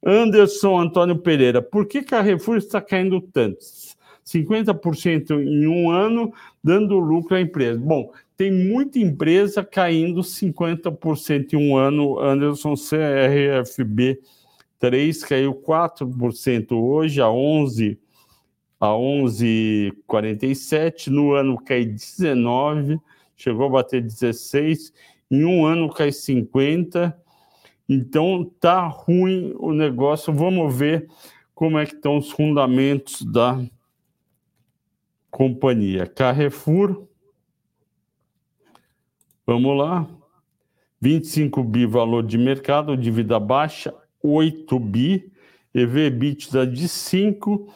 Anderson 0.04 0.78
Antônio 0.78 1.16
Pereira, 1.18 1.60
por 1.60 1.86
que 1.86 2.02
Carrefour 2.02 2.56
está 2.56 2.80
caindo 2.80 3.20
tanto? 3.20 3.58
50% 4.26 5.40
em 5.40 5.66
um 5.66 5.90
ano, 5.90 6.32
dando 6.62 6.98
lucro 6.98 7.36
à 7.36 7.40
empresa. 7.40 7.78
Bom, 7.78 8.12
tem 8.36 8.50
muita 8.50 8.98
empresa 8.98 9.64
caindo 9.64 10.20
50% 10.20 11.52
em 11.52 11.56
um 11.56 11.76
ano. 11.76 12.18
Anderson 12.18 12.74
CRFB 12.74 14.20
3 14.78 15.24
caiu 15.24 15.54
4% 15.54 16.72
hoje 16.72 17.20
a 17.20 17.30
11 17.30 17.98
a 18.78 18.88
11,47, 18.88 21.08
no 21.08 21.32
ano 21.32 21.58
cai 21.58 21.82
19, 21.84 23.00
chegou 23.34 23.66
a 23.66 23.70
bater 23.70 24.02
16, 24.02 24.92
em 25.30 25.44
um 25.44 25.64
ano 25.64 25.92
cai 25.92 26.12
50. 26.12 27.16
Então 27.88 28.44
tá 28.60 28.86
ruim 28.86 29.54
o 29.58 29.72
negócio. 29.72 30.32
Vamos 30.32 30.76
ver 30.76 31.08
como 31.54 31.78
é 31.78 31.86
que 31.86 31.94
estão 31.94 32.18
os 32.18 32.30
fundamentos 32.30 33.22
da 33.22 33.58
companhia. 35.36 36.06
Carrefour 36.06 37.06
Vamos 39.46 39.76
lá. 39.76 40.08
25 40.98 41.62
bi 41.62 41.84
valor 41.84 42.22
de 42.22 42.38
mercado, 42.38 42.96
dívida 42.96 43.38
baixa, 43.38 43.94
8 44.22 44.78
bi, 44.78 45.30
EV 45.74 46.06
EBITDA 46.06 46.66
de 46.66 46.88
5, 46.88 47.68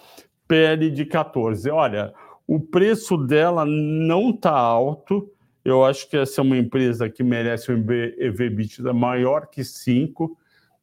PL 0.48 0.90
de 0.90 1.04
14. 1.04 1.68
Olha, 1.70 2.14
o 2.46 2.58
preço 2.58 3.18
dela 3.18 3.66
não 3.66 4.30
está 4.30 4.56
alto. 4.56 5.30
Eu 5.62 5.84
acho 5.84 6.08
que 6.08 6.16
essa 6.16 6.40
é 6.40 6.42
uma 6.42 6.56
empresa 6.56 7.10
que 7.10 7.22
merece 7.22 7.70
um 7.70 7.76
EV 7.76 8.46
EBITDA 8.46 8.94
maior 8.94 9.48
que 9.48 9.62
5, 9.62 10.34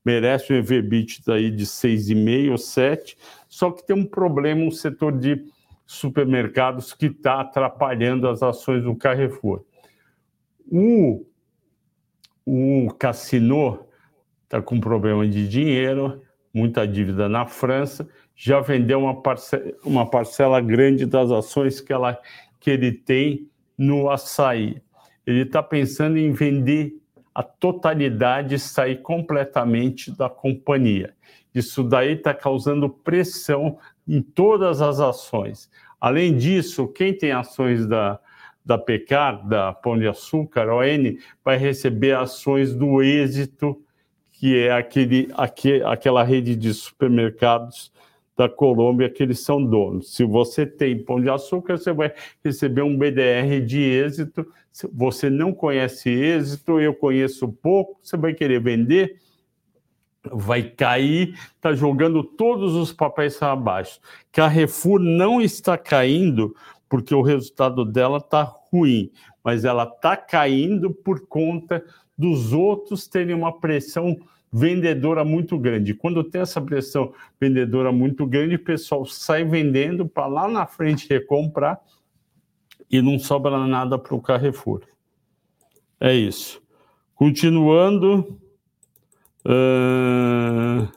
merece 0.05 0.53
um 0.53 0.57
EV 0.57 0.75
EBITDA 0.75 1.33
aí 1.33 1.49
de 1.49 1.65
6,5 1.65 2.51
ou 2.51 2.57
7, 2.59 3.17
só 3.49 3.71
que 3.71 3.85
tem 3.85 3.95
um 3.95 4.05
problema 4.05 4.63
no 4.63 4.71
setor 4.71 5.17
de 5.17 5.43
supermercados 5.87 6.93
que 6.93 7.05
está 7.05 7.39
atrapalhando 7.39 8.27
as 8.27 8.43
ações 8.43 8.83
do 8.83 8.93
Carrefour. 8.93 9.63
O, 10.69 11.25
o 12.45 12.93
Cassino 12.99 13.87
está 14.43 14.61
com 14.61 14.79
problema 14.81 15.25
de 15.25 15.47
dinheiro, 15.47 16.21
muita 16.53 16.85
dívida 16.85 17.29
na 17.29 17.45
França, 17.45 18.07
já 18.35 18.59
vendeu 18.59 18.99
uma 18.99 19.21
parcela, 19.21 19.73
uma 19.83 20.09
parcela 20.09 20.59
grande 20.59 21.05
das 21.05 21.31
ações 21.31 21.79
que, 21.79 21.93
ela, 21.93 22.19
que 22.59 22.69
ele 22.69 22.91
tem 22.91 23.49
no 23.77 24.09
açaí. 24.09 24.81
Ele 25.25 25.41
está 25.41 25.63
pensando 25.63 26.17
em 26.17 26.31
vender 26.31 26.93
a 27.33 27.43
totalidade 27.43 28.55
e 28.55 28.59
sair 28.59 29.01
completamente 29.01 30.11
da 30.11 30.29
companhia. 30.29 31.13
Isso 31.53 31.83
daí 31.83 32.13
está 32.13 32.33
causando 32.33 32.89
pressão 32.89 33.77
em 34.07 34.21
todas 34.21 34.81
as 34.81 34.99
ações. 34.99 35.69
Além 35.99 36.35
disso, 36.37 36.87
quem 36.87 37.13
tem 37.13 37.31
ações 37.31 37.87
da, 37.87 38.19
da 38.63 38.77
Pecar, 38.77 39.47
da 39.47 39.73
Pão 39.73 39.97
de 39.97 40.07
Açúcar, 40.07 40.69
ON, 40.69 41.17
vai 41.43 41.57
receber 41.57 42.15
ações 42.15 42.73
do 42.73 43.01
êxito, 43.01 43.81
que 44.31 44.57
é 44.57 44.71
aquele, 44.71 45.29
aquele, 45.33 45.83
aquela 45.83 46.23
rede 46.23 46.55
de 46.55 46.73
supermercados 46.73 47.91
da 48.37 48.47
Colômbia 48.47 49.09
que 49.09 49.23
eles 49.23 49.39
são 49.39 49.63
donos. 49.63 50.13
Se 50.15 50.23
você 50.23 50.63
tem 50.63 51.03
Pão 51.03 51.19
de 51.19 51.27
Açúcar, 51.27 51.77
você 51.77 51.91
vai 51.91 52.13
receber 52.45 52.83
um 52.83 52.95
BDR 52.95 53.59
de 53.65 53.81
êxito. 53.81 54.45
Se 54.71 54.87
você 54.93 55.27
não 55.27 55.51
conhece 55.51 56.09
êxito, 56.09 56.79
eu 56.79 56.93
conheço 56.93 57.47
pouco, 57.47 57.97
você 58.03 58.15
vai 58.15 58.35
querer 58.35 58.61
vender, 58.61 59.17
vai 60.33 60.63
cair, 60.63 61.37
está 61.55 61.73
jogando 61.73 62.23
todos 62.23 62.75
os 62.75 62.91
papéis 62.91 63.37
para 63.37 63.55
baixo. 63.55 63.99
Carrefour 64.31 64.99
não 64.99 65.41
está 65.41 65.77
caindo 65.77 66.55
porque 66.89 67.13
o 67.13 67.21
resultado 67.21 67.83
dela 67.83 68.17
está 68.17 68.43
ruim, 68.43 69.11
mas 69.43 69.65
ela 69.65 69.83
está 69.83 70.15
caindo 70.15 70.91
por 70.91 71.27
conta 71.27 71.83
dos 72.17 72.53
outros 72.53 73.07
terem 73.07 73.35
uma 73.35 73.59
pressão 73.59 74.17
vendedora 74.51 75.23
muito 75.23 75.57
grande. 75.57 75.93
Quando 75.93 76.23
tem 76.23 76.41
essa 76.41 76.61
pressão 76.61 77.13
vendedora 77.39 77.91
muito 77.91 78.25
grande, 78.25 78.55
o 78.55 78.63
pessoal 78.63 79.05
sai 79.05 79.43
vendendo 79.43 80.07
para 80.07 80.27
lá 80.27 80.47
na 80.47 80.65
frente 80.65 81.07
recomprar 81.09 81.79
e 82.89 83.01
não 83.01 83.19
sobra 83.19 83.67
nada 83.67 83.99
para 83.99 84.15
o 84.15 84.21
Carrefour. 84.21 84.81
É 85.99 86.13
isso. 86.13 86.61
Continuando. 87.13 88.39
Uh... 89.47 90.91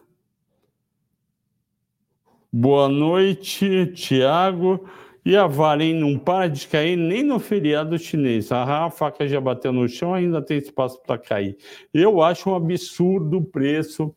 Boa 2.53 2.89
noite, 2.89 3.93
Tiago. 3.95 4.89
E 5.25 5.37
a 5.37 5.47
Vale 5.47 5.95
não 5.95 6.19
para 6.19 6.49
de 6.49 6.67
cair 6.67 6.97
nem 6.97 7.23
no 7.23 7.39
feriado 7.39 7.97
chinês. 7.97 8.51
Ah, 8.51 8.87
a 8.87 8.91
faca 8.91 9.29
já 9.29 9.41
bateu 9.41 9.73
no 9.73 9.89
chão, 9.89 10.13
ainda 10.15 10.43
tem 10.43 10.59
espaço 10.59 11.01
para 11.07 11.17
cair. 11.17 11.57
Eu 11.95 12.21
acho 12.21 12.51
um 12.51 12.57
absurdo 12.57 13.39
o 13.39 13.45
preço 13.45 14.13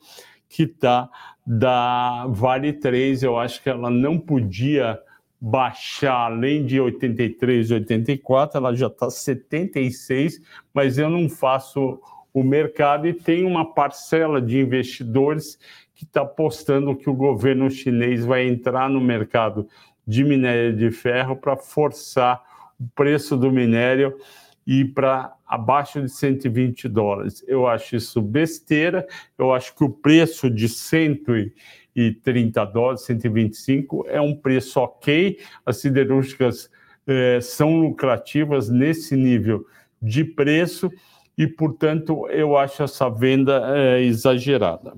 que 0.50 0.64
está 0.64 1.08
da 1.46 2.26
Vale 2.28 2.74
3. 2.74 3.22
Eu 3.22 3.38
acho 3.38 3.62
que 3.62 3.70
ela 3.70 3.92
não 3.92 4.18
podia 4.18 5.00
baixar 5.40 6.32
além 6.32 6.66
de 6.66 6.82
83, 6.82 7.70
84, 7.70 8.58
ela 8.58 8.74
já 8.74 8.88
está 8.88 9.12
76, 9.12 10.40
mas 10.74 10.98
eu 10.98 11.10
não 11.10 11.30
faço 11.30 12.00
o 12.34 12.44
mercado 12.44 13.08
e 13.08 13.14
tem 13.14 13.46
uma 13.46 13.74
parcela 13.74 14.42
de 14.42 14.60
investidores 14.60 15.60
que 15.94 16.04
está 16.04 16.22
apostando 16.22 16.96
que 16.96 17.10
o 17.10 17.14
governo 17.14 17.70
chinês 17.70 18.26
vai 18.26 18.48
entrar 18.48 18.90
no 18.90 19.00
mercado 19.00 19.68
de 20.06 20.24
minério 20.24 20.76
de 20.76 20.92
ferro 20.92 21.36
para 21.36 21.56
forçar 21.56 22.42
o 22.80 22.88
preço 22.96 23.38
do 23.38 23.52
minério 23.52 24.18
ir 24.66 24.94
para 24.94 25.34
abaixo 25.46 26.02
de 26.02 26.10
120 26.10 26.88
dólares. 26.88 27.44
Eu 27.48 27.68
acho 27.68 27.96
isso 27.96 28.22
besteira, 28.22 29.06
eu 29.38 29.54
acho 29.54 29.76
que 29.76 29.84
o 29.84 29.90
preço 29.90 30.50
de 30.50 30.68
130 30.70 32.66
dólares, 32.66 33.02
125, 33.02 34.06
é 34.08 34.22
um 34.22 34.36
preço 34.36 34.80
ok, 34.80 35.38
as 35.66 35.78
siderúrgicas 35.78 36.70
eh, 37.06 37.40
são 37.42 37.80
lucrativas 37.82 38.70
nesse 38.70 39.16
nível 39.16 39.66
de 40.02 40.24
preço 40.24 40.92
e, 41.38 41.48
portanto, 41.48 42.28
eu 42.30 42.58
acho 42.58 42.84
essa 42.84 43.10
venda 43.10 43.62
eh, 43.76 44.02
exagerada. 44.04 44.96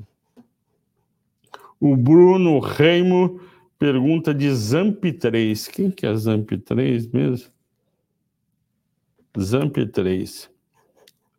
O 1.80 1.96
Bruno 1.96 2.60
Reimo 2.60 3.40
Pergunta 3.78 4.34
de 4.34 4.50
Zamp 4.54 5.04
3. 5.04 5.68
Quem 5.68 5.92
que 5.92 6.06
é 6.06 6.16
Zamp 6.16 6.50
3 6.50 7.08
mesmo? 7.08 7.52
Zamp 9.38 9.76
3. 9.78 10.50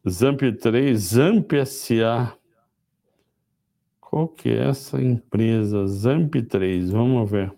Zamp 0.08 0.42
3, 0.60 0.98
Zamp 1.00 1.52
SA. 1.64 2.36
Qual 4.00 4.28
que 4.28 4.50
é 4.50 4.68
essa 4.68 5.02
empresa? 5.02 5.86
Zamp 5.86 6.34
3, 6.36 6.90
vamos 6.90 7.30
ver. 7.30 7.52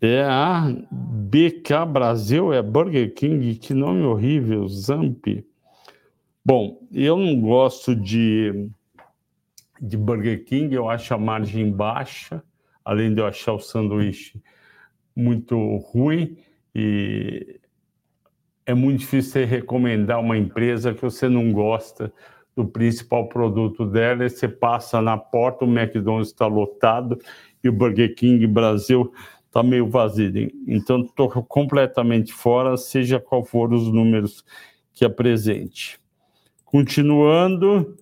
É 0.00 0.22
a 0.22 0.66
BK 0.90 1.84
Brasil, 1.92 2.52
é 2.52 2.62
Burger 2.62 3.12
King, 3.14 3.54
que 3.56 3.74
nome 3.74 4.02
horrível, 4.02 4.66
Zamp. 4.66 5.26
Bom, 6.42 6.80
eu 6.90 7.18
não 7.18 7.38
gosto 7.38 7.94
de, 7.94 8.70
de 9.80 9.96
Burger 9.98 10.44
King, 10.44 10.74
eu 10.74 10.88
acho 10.88 11.12
a 11.12 11.18
margem 11.18 11.70
baixa 11.70 12.42
além 12.84 13.14
de 13.14 13.20
eu 13.20 13.26
achar 13.26 13.52
o 13.52 13.60
sanduíche 13.60 14.42
muito 15.14 15.76
ruim 15.76 16.38
e 16.74 17.60
é 18.64 18.74
muito 18.74 19.00
difícil 19.00 19.32
você 19.32 19.44
recomendar 19.44 20.20
uma 20.20 20.36
empresa 20.36 20.94
que 20.94 21.02
você 21.02 21.28
não 21.28 21.52
gosta 21.52 22.12
do 22.56 22.66
principal 22.66 23.28
produto 23.28 23.86
dela, 23.86 24.24
e 24.24 24.30
você 24.30 24.48
passa 24.48 25.00
na 25.00 25.16
porta, 25.16 25.64
o 25.64 25.68
McDonald's 25.68 26.28
está 26.28 26.46
lotado 26.46 27.18
e 27.62 27.68
o 27.68 27.72
Burger 27.72 28.14
King 28.14 28.46
Brasil 28.46 29.12
está 29.50 29.62
meio 29.62 29.88
vazio. 29.88 30.50
Então, 30.66 31.02
estou 31.02 31.28
completamente 31.28 32.32
fora, 32.32 32.76
seja 32.76 33.18
qual 33.18 33.44
for 33.44 33.72
os 33.72 33.88
números 33.88 34.44
que 34.94 35.04
apresente. 35.04 35.98
Continuando, 36.64 37.96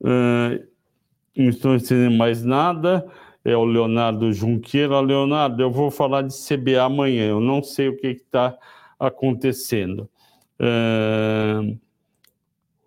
uh, 0.00 0.64
não 1.36 1.48
estou 1.48 1.74
entendendo 1.74 2.16
mais 2.16 2.44
nada 2.44 3.04
é 3.44 3.56
o 3.56 3.64
Leonardo 3.64 4.32
Junqueira. 4.32 5.00
Leonardo, 5.00 5.62
eu 5.62 5.70
vou 5.70 5.90
falar 5.90 6.22
de 6.22 6.32
CBA 6.32 6.82
amanhã, 6.82 7.28
eu 7.28 7.40
não 7.40 7.62
sei 7.62 7.88
o 7.88 7.96
que 7.96 8.06
está 8.08 8.56
acontecendo. 8.98 10.08
É... 10.58 11.76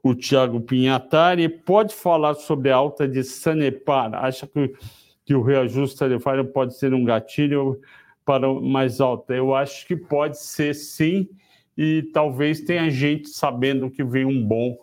o 0.02 0.16
Tiago 0.16 0.62
Pinhatari. 0.62 1.48
Pode 1.48 1.94
falar 1.94 2.34
sobre 2.34 2.72
a 2.72 2.76
alta 2.76 3.08
de 3.08 3.24
Sanepar? 3.24 4.16
Acha 4.16 4.48
que, 4.48 4.74
que 5.26 5.36
o 5.36 5.44
reajuste 5.44 6.00
tarifário 6.00 6.46
pode 6.46 6.76
ser 6.76 6.94
um 6.94 7.04
gatilho 7.04 7.80
para 8.28 8.54
mais 8.54 9.00
alta? 9.00 9.34
Eu 9.34 9.56
acho 9.56 9.88
que 9.88 9.96
pode 9.96 10.38
ser 10.38 10.76
sim, 10.76 11.30
e 11.78 12.04
talvez 12.14 12.60
tenha 12.60 12.90
gente 12.92 13.30
sabendo 13.30 13.90
que 13.90 14.04
vem 14.04 14.26
um 14.26 14.46
bom 14.46 14.78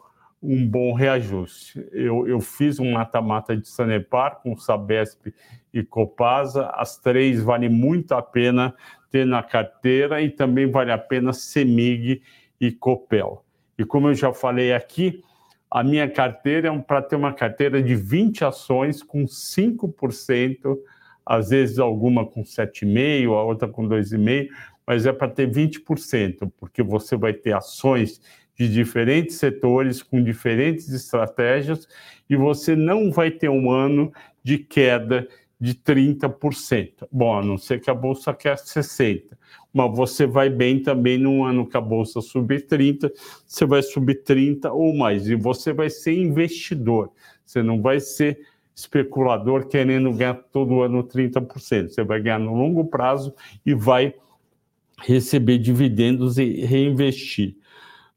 um 0.47 0.69
bom 0.69 0.93
reajuste. 0.93 1.83
Eu, 1.91 2.29
eu 2.29 2.39
fiz 2.39 2.79
um 2.79 2.93
mata-mata 2.93 3.57
de 3.57 3.67
Sanepar 3.67 4.43
com 4.43 4.55
Sabesp 4.59 5.33
e 5.73 5.83
Copasa, 5.83 6.67
as 6.75 6.99
três 6.99 7.43
vale 7.43 7.67
muito 7.71 8.13
a 8.13 8.21
pena 8.21 8.75
ter 9.11 9.25
na 9.25 9.43
carteira 9.43 10.21
e 10.21 10.29
também 10.29 10.71
vale 10.71 10.93
a 10.93 10.99
pena 10.99 11.33
Semig 11.33 12.21
e 12.61 12.71
Copel. 12.71 13.43
E 13.79 13.87
como 13.87 14.09
eu 14.09 14.15
já 14.15 14.35
falei 14.35 14.75
aqui, 14.75 15.23
a 15.71 15.83
minha 15.83 16.09
carteira 16.11 16.69
é 16.69 16.79
para 16.79 17.01
ter 17.01 17.17
uma 17.17 17.33
carteira 17.33 17.83
de 17.83 17.95
20 17.95 18.45
ações 18.45 19.03
com 19.03 19.25
5%, 19.25 20.77
às 21.25 21.51
vezes 21.51 21.79
alguma 21.79 22.27
com 22.27 22.43
7,5%, 22.43 23.33
a 23.33 23.43
outra 23.43 23.69
com 23.69 23.89
2,5%, 23.89 24.49
mas 24.87 25.07
é 25.07 25.13
para 25.13 25.29
ter 25.29 25.51
20%, 25.51 26.51
porque 26.59 26.83
você 26.83 27.17
vai 27.17 27.33
ter 27.33 27.55
ações 27.55 28.21
de 28.57 28.69
diferentes 28.69 29.37
setores, 29.37 30.03
com 30.03 30.23
diferentes 30.23 30.89
estratégias, 30.91 31.89
e 32.29 32.37
você 32.37 32.77
não 32.77 33.11
vai 33.11 33.31
ter 33.31 33.49
um 33.49 33.71
ano 33.71 34.13
de 34.43 34.59
queda 34.59 35.27
de 35.59 35.75
30%. 35.75 37.07
Bom, 37.11 37.39
a 37.39 37.43
não 37.43 37.57
ser 37.57 37.81
que 37.81 37.91
a 37.91 37.95
Bolsa 37.95 38.35
quer 38.35 38.57
60%. 38.57 39.23
Mas 39.73 39.97
você 39.97 40.27
vai 40.27 40.49
bem 40.49 40.81
também 40.81 41.19
num 41.19 41.45
ano 41.45 41.67
que 41.67 41.77
a 41.77 41.81
Bolsa 41.81 42.21
subir 42.21 42.67
30%, 42.67 43.11
você 43.47 43.67
vai 43.67 43.83
subir 43.83 44.23
30% 44.23 44.71
ou 44.73 44.95
mais. 44.95 45.29
E 45.29 45.35
você 45.35 45.73
vai 45.73 45.91
ser 45.91 46.13
investidor. 46.13 47.11
Você 47.45 47.63
não 47.63 47.81
vai 47.83 47.99
ser 47.99 48.39
especulador 48.75 49.67
querendo 49.69 50.13
ganhar 50.13 50.35
todo 50.35 50.83
ano 50.83 51.05
30%. 51.05 51.89
Você 51.89 52.03
vai 52.03 52.21
ganhar 52.21 52.41
no 52.41 52.55
longo 52.55 52.85
prazo 52.87 53.35
e 53.65 53.75
vai 53.75 54.15
receber 54.99 55.59
dividendos 55.59 56.39
e 56.39 56.65
reinvestir. 56.65 57.57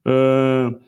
Uh, 0.06 0.80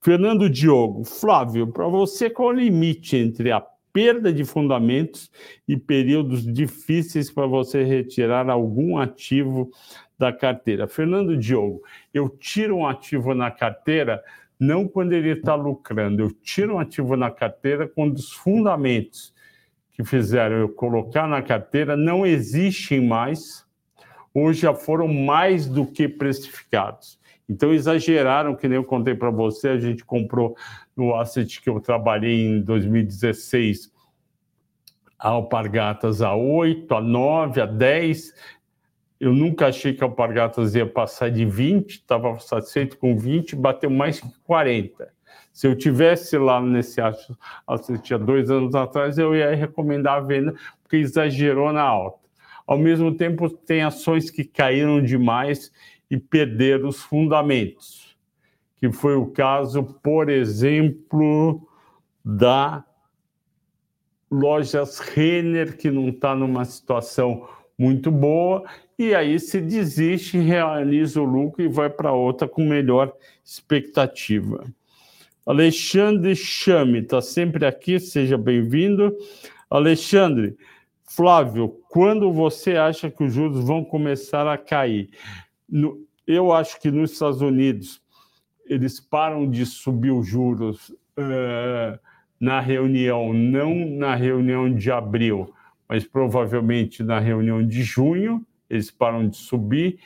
Fernando 0.00 0.48
Diogo, 0.48 1.04
Flávio, 1.04 1.66
para 1.66 1.86
você, 1.88 2.30
qual 2.30 2.50
é 2.50 2.54
o 2.54 2.56
limite 2.56 3.16
entre 3.16 3.50
a 3.50 3.60
perda 3.92 4.32
de 4.32 4.44
fundamentos 4.44 5.30
e 5.66 5.76
períodos 5.76 6.44
difíceis 6.50 7.30
para 7.30 7.46
você 7.46 7.82
retirar 7.82 8.48
algum 8.48 8.96
ativo 8.96 9.70
da 10.16 10.32
carteira? 10.32 10.86
Fernando 10.86 11.36
Diogo, 11.36 11.82
eu 12.14 12.28
tiro 12.28 12.76
um 12.76 12.86
ativo 12.86 13.34
na 13.34 13.50
carteira 13.50 14.22
não 14.58 14.86
quando 14.86 15.12
ele 15.12 15.30
está 15.30 15.54
lucrando, 15.54 16.22
eu 16.22 16.30
tiro 16.30 16.74
um 16.74 16.78
ativo 16.78 17.16
na 17.16 17.30
carteira 17.30 17.86
quando 17.86 18.16
os 18.16 18.32
fundamentos 18.32 19.32
que 19.92 20.04
fizeram 20.04 20.56
eu 20.56 20.68
colocar 20.68 21.26
na 21.26 21.42
carteira 21.42 21.96
não 21.96 22.24
existem 22.24 23.00
mais 23.00 23.66
ou 24.32 24.52
já 24.52 24.74
foram 24.74 25.08
mais 25.08 25.66
do 25.66 25.86
que 25.86 26.08
precificados. 26.08 27.18
Então 27.48 27.72
exageraram, 27.72 28.54
que 28.54 28.68
nem 28.68 28.76
eu 28.76 28.84
contei 28.84 29.14
para 29.14 29.30
você, 29.30 29.68
a 29.68 29.78
gente 29.78 30.04
comprou 30.04 30.56
no 30.96 31.14
asset 31.14 31.60
que 31.62 31.70
eu 31.70 31.80
trabalhei 31.80 32.46
em 32.46 32.60
2016 32.60 33.90
alpargatas 35.18 36.22
a 36.22 36.34
8, 36.34 36.94
a 36.94 37.00
9, 37.00 37.60
a 37.60 37.66
10. 37.66 38.34
Eu 39.20 39.32
nunca 39.32 39.66
achei 39.66 39.92
que 39.92 40.02
a 40.02 40.06
alpargatas 40.06 40.74
ia 40.74 40.86
passar 40.86 41.30
de 41.30 41.44
20, 41.44 41.90
estava 41.90 42.38
satisfeito 42.38 42.96
com 42.98 43.16
20, 43.16 43.56
bateu 43.56 43.90
mais 43.90 44.20
que 44.20 44.28
40. 44.44 45.12
Se 45.52 45.66
eu 45.66 45.76
tivesse 45.76 46.38
lá 46.38 46.62
nesse 46.62 47.00
asset 47.00 48.14
há 48.14 48.16
dois 48.16 48.48
anos 48.48 48.74
atrás, 48.76 49.18
eu 49.18 49.34
ia 49.34 49.54
recomendar 49.56 50.18
a 50.18 50.20
venda, 50.20 50.54
porque 50.82 50.96
exagerou 50.96 51.72
na 51.72 51.82
alta. 51.82 52.28
Ao 52.64 52.78
mesmo 52.78 53.12
tempo, 53.14 53.50
tem 53.50 53.82
ações 53.82 54.30
que 54.30 54.44
caíram 54.44 55.02
demais 55.02 55.72
e 56.10 56.16
perder 56.16 56.84
os 56.84 57.02
fundamentos, 57.02 58.16
que 58.76 58.92
foi 58.92 59.16
o 59.16 59.26
caso, 59.26 59.82
por 60.02 60.28
exemplo, 60.28 61.66
da 62.24 62.84
Lojas 64.30 64.98
Renner, 64.98 65.76
que 65.76 65.90
não 65.90 66.10
está 66.10 66.34
numa 66.34 66.64
situação 66.64 67.48
muito 67.76 68.10
boa, 68.10 68.64
e 68.98 69.14
aí 69.14 69.38
se 69.38 69.60
desiste, 69.60 70.36
realiza 70.38 71.20
o 71.22 71.24
lucro 71.24 71.62
e 71.62 71.68
vai 71.68 71.88
para 71.88 72.12
outra 72.12 72.48
com 72.48 72.66
melhor 72.66 73.14
expectativa. 73.44 74.66
Alexandre 75.46 76.34
Chame 76.34 76.98
está 76.98 77.22
sempre 77.22 77.64
aqui, 77.64 78.00
seja 78.00 78.36
bem-vindo. 78.36 79.16
Alexandre, 79.70 80.56
Flávio, 81.04 81.80
quando 81.88 82.32
você 82.32 82.76
acha 82.76 83.10
que 83.10 83.22
os 83.22 83.32
juros 83.32 83.64
vão 83.64 83.84
começar 83.84 84.46
a 84.46 84.58
cair? 84.58 85.10
No, 85.68 86.04
eu 86.26 86.52
acho 86.52 86.80
que 86.80 86.90
nos 86.90 87.12
Estados 87.12 87.40
Unidos 87.40 88.02
eles 88.66 89.00
param 89.00 89.48
de 89.48 89.64
subir 89.64 90.10
os 90.10 90.26
juros 90.26 90.90
uh, 90.90 91.98
na 92.38 92.60
reunião, 92.60 93.32
não 93.32 93.74
na 93.74 94.14
reunião 94.14 94.72
de 94.72 94.90
abril, 94.90 95.54
mas 95.88 96.04
provavelmente 96.04 97.02
na 97.02 97.18
reunião 97.18 97.66
de 97.66 97.82
junho, 97.82 98.46
eles 98.68 98.90
param 98.90 99.28
de 99.28 99.36
subir. 99.36 99.98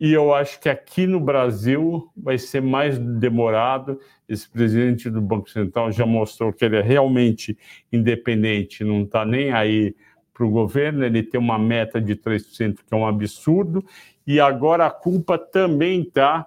E 0.00 0.12
eu 0.12 0.32
acho 0.34 0.58
que 0.58 0.68
aqui 0.68 1.06
no 1.06 1.20
Brasil 1.20 2.10
vai 2.16 2.38
ser 2.38 2.62
mais 2.62 2.98
demorado. 2.98 4.00
Esse 4.26 4.48
presidente 4.48 5.10
do 5.10 5.20
Banco 5.20 5.50
Central 5.50 5.92
já 5.92 6.06
mostrou 6.06 6.52
que 6.52 6.64
ele 6.64 6.76
é 6.76 6.82
realmente 6.82 7.56
independente, 7.92 8.82
não 8.82 9.02
está 9.02 9.26
nem 9.26 9.52
aí 9.52 9.94
para 10.32 10.46
o 10.46 10.50
governo, 10.50 11.04
ele 11.04 11.22
tem 11.22 11.38
uma 11.38 11.58
meta 11.58 12.00
de 12.00 12.16
3%, 12.16 12.76
que 12.76 12.94
é 12.94 12.96
um 12.96 13.06
absurdo, 13.06 13.84
e 14.26 14.40
agora 14.40 14.86
a 14.86 14.90
culpa 14.90 15.36
também 15.36 16.00
está 16.00 16.46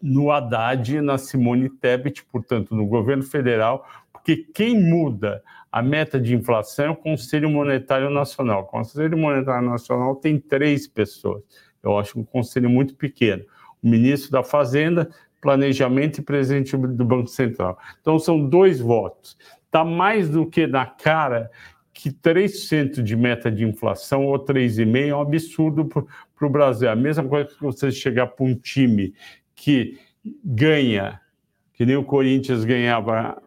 no 0.00 0.30
Haddad 0.30 0.96
e 0.96 1.00
na 1.00 1.18
Simone 1.18 1.68
Tebet, 1.68 2.24
portanto, 2.30 2.72
no 2.72 2.86
governo 2.86 3.24
federal, 3.24 3.84
porque 4.24 4.36
quem 4.54 4.80
muda 4.80 5.42
a 5.70 5.82
meta 5.82 6.18
de 6.18 6.34
inflação 6.34 6.86
é 6.86 6.90
o 6.90 6.96
Conselho 6.96 7.50
Monetário 7.50 8.08
Nacional. 8.08 8.62
O 8.62 8.64
Conselho 8.64 9.18
Monetário 9.18 9.68
Nacional 9.68 10.16
tem 10.16 10.40
três 10.40 10.88
pessoas. 10.88 11.42
Eu 11.82 11.98
acho 11.98 12.18
um 12.18 12.24
conselho 12.24 12.70
muito 12.70 12.94
pequeno. 12.94 13.44
O 13.82 13.88
ministro 13.88 14.30
da 14.30 14.42
Fazenda, 14.42 15.10
Planejamento 15.42 16.20
e 16.20 16.22
presidente 16.22 16.74
do 16.74 17.04
Banco 17.04 17.26
Central. 17.26 17.78
Então, 18.00 18.18
são 18.18 18.48
dois 18.48 18.80
votos. 18.80 19.36
Está 19.66 19.84
mais 19.84 20.30
do 20.30 20.46
que 20.46 20.66
na 20.66 20.86
cara 20.86 21.50
que 21.92 22.10
3% 22.10 23.02
de 23.02 23.14
meta 23.14 23.50
de 23.50 23.62
inflação 23.62 24.24
ou 24.24 24.42
3,5% 24.42 25.08
é 25.08 25.14
um 25.14 25.20
absurdo 25.20 25.84
para 25.84 26.46
o 26.46 26.50
Brasil. 26.50 26.88
A 26.88 26.96
mesma 26.96 27.24
coisa 27.24 27.50
que 27.50 27.60
você 27.60 27.92
chegar 27.92 28.28
para 28.28 28.46
um 28.46 28.54
time 28.54 29.12
que 29.54 29.98
ganha, 30.42 31.20
que 31.74 31.84
nem 31.84 31.96
o 31.96 32.04
Corinthians 32.04 32.64
ganhava 32.64 33.42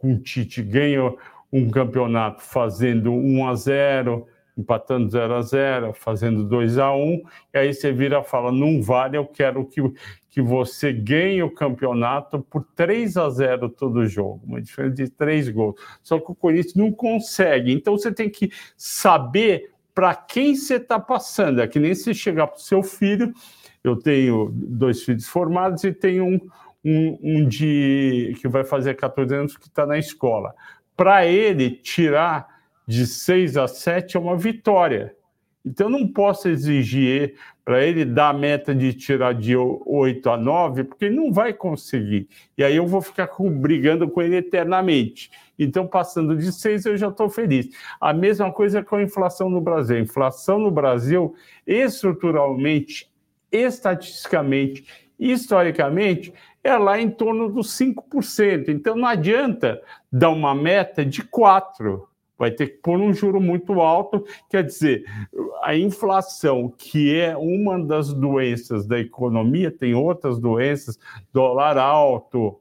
com 0.00 0.14
o 0.14 0.18
Tite, 0.18 0.62
ganha 0.62 1.14
um 1.52 1.70
campeonato 1.70 2.42
fazendo 2.42 3.12
1 3.12 3.48
a 3.48 3.54
0 3.54 4.26
empatando 4.56 5.08
0 5.08 5.34
a 5.34 5.42
0 5.42 5.92
fazendo 5.94 6.44
2 6.44 6.78
a 6.78 6.94
1 6.94 7.22
e 7.54 7.58
aí 7.58 7.74
você 7.74 7.92
vira 7.92 8.20
e 8.20 8.24
fala, 8.24 8.52
não 8.52 8.82
vale, 8.82 9.16
eu 9.16 9.26
quero 9.26 9.64
que, 9.64 9.80
que 10.28 10.42
você 10.42 10.92
ganhe 10.92 11.42
o 11.42 11.50
campeonato 11.50 12.40
por 12.40 12.64
3 12.76 13.16
a 13.16 13.30
0 13.30 13.68
todo 13.70 14.06
jogo, 14.06 14.40
uma 14.44 14.60
diferença 14.60 14.96
de 14.96 15.08
3 15.08 15.48
gols. 15.48 15.76
Só 16.02 16.18
que 16.18 16.30
o 16.30 16.34
Corinthians 16.34 16.74
não 16.74 16.92
consegue, 16.92 17.72
então 17.72 17.96
você 17.96 18.12
tem 18.12 18.28
que 18.28 18.50
saber 18.76 19.70
para 19.94 20.14
quem 20.14 20.54
você 20.54 20.76
está 20.76 20.98
passando. 21.00 21.60
É 21.60 21.66
que 21.66 21.80
nem 21.80 21.94
se 21.94 22.14
chegar 22.14 22.46
para 22.46 22.56
o 22.56 22.60
seu 22.60 22.82
filho, 22.82 23.32
eu 23.82 23.96
tenho 23.96 24.50
dois 24.52 25.02
filhos 25.02 25.26
formados 25.26 25.84
e 25.84 25.92
tenho 25.92 26.24
um, 26.24 26.40
um, 26.84 27.18
um 27.22 27.48
de 27.48 28.36
que 28.40 28.48
vai 28.48 28.64
fazer 28.64 28.94
14 28.94 29.34
anos 29.34 29.56
que 29.56 29.68
está 29.68 29.86
na 29.86 29.98
escola. 29.98 30.54
Para 30.96 31.26
ele 31.26 31.70
tirar 31.70 32.48
de 32.86 33.06
6 33.06 33.56
a 33.56 33.68
7 33.68 34.16
é 34.16 34.20
uma 34.20 34.36
vitória. 34.36 35.14
Então, 35.64 35.88
eu 35.88 35.90
não 35.90 36.08
posso 36.08 36.48
exigir 36.48 37.34
para 37.64 37.84
ele 37.84 38.04
dar 38.04 38.30
a 38.30 38.32
meta 38.32 38.74
de 38.74 38.94
tirar 38.94 39.34
de 39.34 39.54
8 39.54 40.30
a 40.30 40.36
9, 40.36 40.84
porque 40.84 41.04
ele 41.04 41.16
não 41.16 41.32
vai 41.32 41.52
conseguir. 41.52 42.28
E 42.56 42.64
aí 42.64 42.76
eu 42.76 42.86
vou 42.86 43.02
ficar 43.02 43.26
com, 43.28 43.50
brigando 43.50 44.08
com 44.08 44.22
ele 44.22 44.36
eternamente. 44.36 45.30
Então, 45.58 45.86
passando 45.86 46.34
de 46.34 46.50
6, 46.50 46.86
eu 46.86 46.96
já 46.96 47.08
estou 47.08 47.28
feliz. 47.28 47.68
A 48.00 48.14
mesma 48.14 48.50
coisa 48.50 48.82
com 48.82 48.96
a 48.96 49.02
inflação 49.02 49.50
no 49.50 49.60
Brasil. 49.60 49.96
A 49.96 50.00
inflação 50.00 50.58
no 50.58 50.70
Brasil, 50.70 51.34
estruturalmente, 51.66 53.10
estatisticamente, 53.52 54.84
historicamente, 55.18 56.32
é 56.62 56.76
lá 56.76 57.00
em 57.00 57.10
torno 57.10 57.50
dos 57.50 57.76
5%. 57.78 58.68
Então, 58.68 58.96
não 58.96 59.08
adianta 59.08 59.80
dar 60.12 60.30
uma 60.30 60.54
meta 60.54 61.04
de 61.04 61.22
4% 61.22 62.10
vai 62.40 62.50
ter 62.50 62.68
que 62.68 62.78
pôr 62.78 62.98
um 62.98 63.12
juro 63.12 63.38
muito 63.38 63.82
alto. 63.82 64.24
Quer 64.48 64.64
dizer, 64.64 65.04
a 65.62 65.76
inflação, 65.76 66.72
que 66.74 67.14
é 67.14 67.36
uma 67.36 67.78
das 67.78 68.14
doenças 68.14 68.86
da 68.86 68.98
economia, 68.98 69.70
tem 69.70 69.94
outras 69.94 70.40
doenças, 70.40 70.98
dólar 71.34 71.76
alto, 71.76 72.58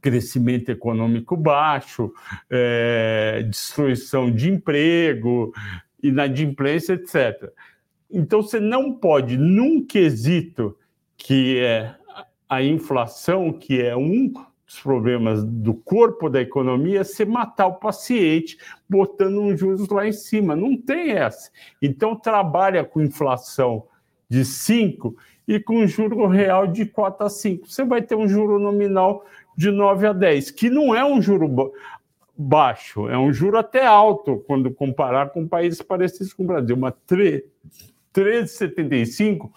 crescimento 0.00 0.70
econômico 0.70 1.36
baixo, 1.36 2.12
é, 2.48 3.44
destruição 3.50 4.30
de 4.30 4.52
emprego, 4.52 5.52
inadimplência, 6.00 6.92
etc. 6.92 7.52
Então, 8.08 8.40
você 8.40 8.60
não 8.60 8.92
pode, 8.92 9.36
num 9.36 9.84
quesito 9.84 10.78
que 11.16 11.58
é 11.58 11.92
a 12.48 12.62
inflação, 12.62 13.52
que 13.52 13.82
é 13.82 13.96
um 13.96 14.32
dos 14.66 14.80
problemas 14.80 15.44
do 15.44 15.74
corpo 15.74 16.28
da 16.28 16.40
economia, 16.40 17.04
você 17.04 17.24
matar 17.24 17.66
o 17.66 17.74
paciente 17.74 18.58
botando 18.88 19.40
um 19.40 19.56
juros 19.56 19.88
lá 19.88 20.06
em 20.06 20.12
cima. 20.12 20.56
Não 20.56 20.76
tem 20.76 21.12
essa. 21.12 21.50
Então, 21.80 22.16
trabalha 22.16 22.84
com 22.84 23.00
inflação 23.00 23.84
de 24.28 24.44
5 24.44 25.16
e 25.46 25.60
com 25.60 25.86
juro 25.86 26.26
real 26.26 26.66
de 26.66 26.84
4 26.84 27.26
a 27.26 27.30
5. 27.30 27.70
Você 27.70 27.84
vai 27.84 28.02
ter 28.02 28.16
um 28.16 28.26
juro 28.26 28.58
nominal 28.58 29.24
de 29.56 29.70
9 29.70 30.08
a 30.08 30.12
10, 30.12 30.50
que 30.50 30.68
não 30.68 30.92
é 30.94 31.04
um 31.04 31.22
juro 31.22 31.72
baixo, 32.36 33.08
é 33.08 33.16
um 33.16 33.32
juro 33.32 33.56
até 33.56 33.86
alto 33.86 34.44
quando 34.46 34.70
comparar 34.70 35.30
com 35.30 35.48
países 35.48 35.80
parecidos 35.80 36.34
com 36.34 36.42
o 36.42 36.46
Brasil. 36.46 36.76
Uma 36.76 36.92
13,75 36.92 39.50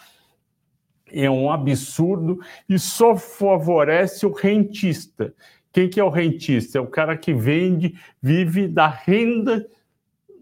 é 1.11 1.29
um 1.29 1.51
absurdo 1.51 2.39
e 2.67 2.77
só 2.77 3.15
favorece 3.15 4.25
o 4.25 4.31
rentista. 4.31 5.33
Quem 5.71 5.89
que 5.89 5.99
é 5.99 6.03
o 6.03 6.09
rentista? 6.09 6.77
É 6.77 6.81
o 6.81 6.87
cara 6.87 7.15
que 7.15 7.33
vende, 7.33 7.95
vive 8.21 8.67
da 8.67 8.87
renda 8.87 9.65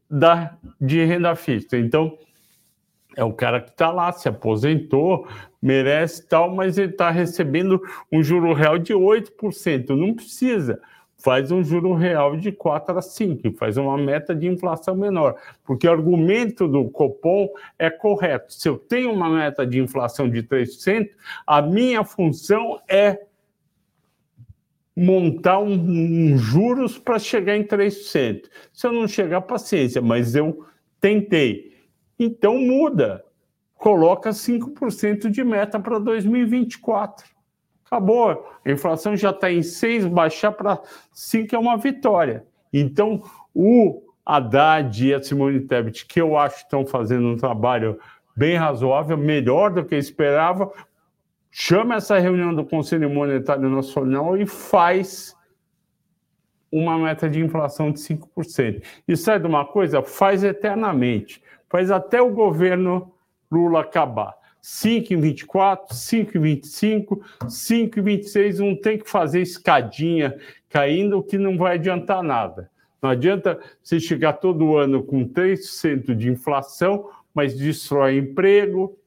da, 0.10 0.58
de 0.80 1.04
renda 1.04 1.36
fixa. 1.36 1.78
Então, 1.78 2.18
é 3.16 3.24
o 3.24 3.34
cara 3.34 3.60
que 3.60 3.72
está 3.72 3.92
lá, 3.92 4.12
se 4.12 4.30
aposentou, 4.30 5.28
merece 5.62 6.28
tal, 6.28 6.54
mas 6.54 6.78
ele 6.78 6.92
está 6.92 7.10
recebendo 7.10 7.82
um 8.12 8.22
juro 8.24 8.54
real 8.54 8.78
de 8.78 8.94
8%. 8.94 9.90
Não 9.90 10.14
precisa. 10.14 10.80
Faz 11.18 11.52
um 11.52 11.64
juro 11.64 11.94
real 11.94 12.38
de 12.38 12.52
4 12.52 12.98
a 12.98 13.02
5, 13.02 13.52
faz 13.54 13.76
uma 13.76 13.98
meta 13.98 14.36
de 14.36 14.48
inflação 14.48 14.96
menor. 14.96 15.36
Porque 15.64 15.88
o 15.88 15.92
argumento 15.92 16.68
do 16.68 16.90
Copom 16.90 17.50
é 17.78 17.90
correto. 17.90 18.54
Se 18.54 18.70
eu 18.70 18.78
tenho 18.78 19.12
uma 19.12 19.30
meta 19.30 19.66
de 19.66 19.80
inflação 19.80 20.30
de 20.30 20.44
3%, 20.44 21.10
a 21.46 21.62
minha 21.62 22.04
função 22.04 22.80
é 22.88 23.26
montar 24.96 25.60
um, 25.60 25.74
um 25.74 26.38
juros 26.38 26.98
para 26.98 27.20
chegar 27.20 27.56
em 27.56 27.64
3%. 27.64 28.44
Se 28.74 28.88
eu 28.88 28.92
não 28.92 29.08
chegar, 29.08 29.42
paciência, 29.42 30.02
mas 30.02 30.36
eu 30.36 30.66
tentei. 31.00 31.76
Então 32.20 32.58
muda. 32.58 33.24
Coloca 33.76 34.32
5% 34.32 35.30
de 35.30 35.44
meta 35.44 35.80
para 35.80 36.00
2024. 36.00 37.37
Acabou. 37.88 38.50
A 38.64 38.72
inflação 38.72 39.16
já 39.16 39.32
está 39.32 39.52
em 39.52 39.64
6, 39.64 40.06
baixar 40.08 40.52
para 40.52 40.80
5 41.12 41.56
é 41.56 41.60
uma 41.60 41.78
vitória. 41.78 42.46
Então, 42.72 43.24
o 43.54 44.04
Haddad 44.26 45.08
e 45.08 45.14
a 45.14 45.24
Simone 45.24 45.62
Tebet, 45.62 46.06
que 46.06 46.22
eu 46.22 46.38
acho 46.38 46.58
que 46.58 46.64
estão 46.64 46.86
fazendo 46.86 47.28
um 47.28 47.38
trabalho 47.38 47.98
bem 48.36 48.56
razoável, 48.56 49.18
melhor 49.18 49.72
do 49.72 49.86
que 49.86 49.96
esperava, 49.96 50.72
chama 51.50 51.96
essa 51.96 52.20
reunião 52.20 52.54
do 52.54 52.66
Conselho 52.66 53.10
Monetário 53.10 53.70
Nacional 53.70 54.38
e 54.38 54.46
faz 54.46 55.36
uma 56.72 57.00
meta 57.00 57.30
de 57.30 57.40
inflação 57.40 57.92
de 57.92 58.00
5%. 58.00 58.84
E 59.08 59.16
sai 59.16 59.40
de 59.40 59.48
uma 59.48 59.66
coisa? 59.66 60.04
Faz 60.04 60.44
eternamente 60.44 61.42
faz 61.70 61.92
até 61.92 62.22
o 62.22 62.32
governo 62.32 63.12
Lula 63.52 63.82
acabar. 63.82 64.37
5 64.62 65.14
em 65.14 65.22
24, 65.22 65.96
5 65.96 66.38
em 66.38 66.42
25, 66.42 67.22
5 67.48 68.00
em 68.00 68.04
26, 68.04 68.60
não 68.60 68.76
tem 68.76 68.98
que 68.98 69.10
fazer 69.10 69.42
escadinha 69.42 70.38
caindo, 70.70 71.24
que 71.24 71.38
não 71.38 71.58
vai 71.58 71.76
adiantar 71.76 72.22
nada. 72.22 72.70
Não 73.02 73.10
adianta 73.10 73.60
você 73.82 74.00
chegar 74.00 74.34
todo 74.34 74.76
ano 74.76 75.04
com 75.04 75.28
3% 75.28 76.16
de 76.16 76.30
inflação, 76.30 77.10
mas 77.34 77.56
destrói 77.56 78.18
emprego, 78.18 78.98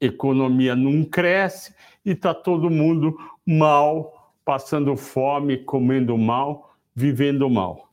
economia 0.00 0.76
não 0.76 1.04
cresce 1.04 1.74
e 2.04 2.10
está 2.10 2.34
todo 2.34 2.68
mundo 2.68 3.16
mal, 3.46 4.34
passando 4.44 4.96
fome, 4.96 5.58
comendo 5.58 6.16
mal, 6.18 6.74
vivendo 6.94 7.48
mal. 7.48 7.91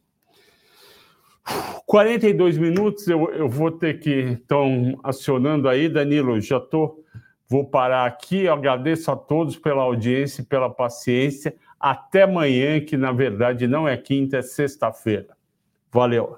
42 1.86 2.58
minutos, 2.58 3.08
eu, 3.08 3.32
eu 3.32 3.50
vou 3.50 3.72
ter 3.72 4.00
que. 4.00 4.10
Estão 4.10 5.00
acionando 5.04 5.68
aí, 5.68 5.90
Danilo, 5.90 6.40
já 6.40 6.58
estou. 6.58 7.04
Vou 7.48 7.66
parar 7.66 8.06
aqui. 8.06 8.44
Eu 8.44 8.54
agradeço 8.54 9.12
a 9.12 9.16
todos 9.16 9.58
pela 9.58 9.82
audiência 9.82 10.42
e 10.42 10.46
pela 10.46 10.70
paciência. 10.70 11.56
Até 11.80 12.24
amanhã, 12.24 12.80
que 12.80 12.96
na 12.96 13.12
verdade 13.12 13.68
não 13.68 13.88
é 13.88 13.98
quinta, 13.98 14.38
é 14.38 14.42
sexta-feira. 14.42 15.36
Valeu. 15.92 16.38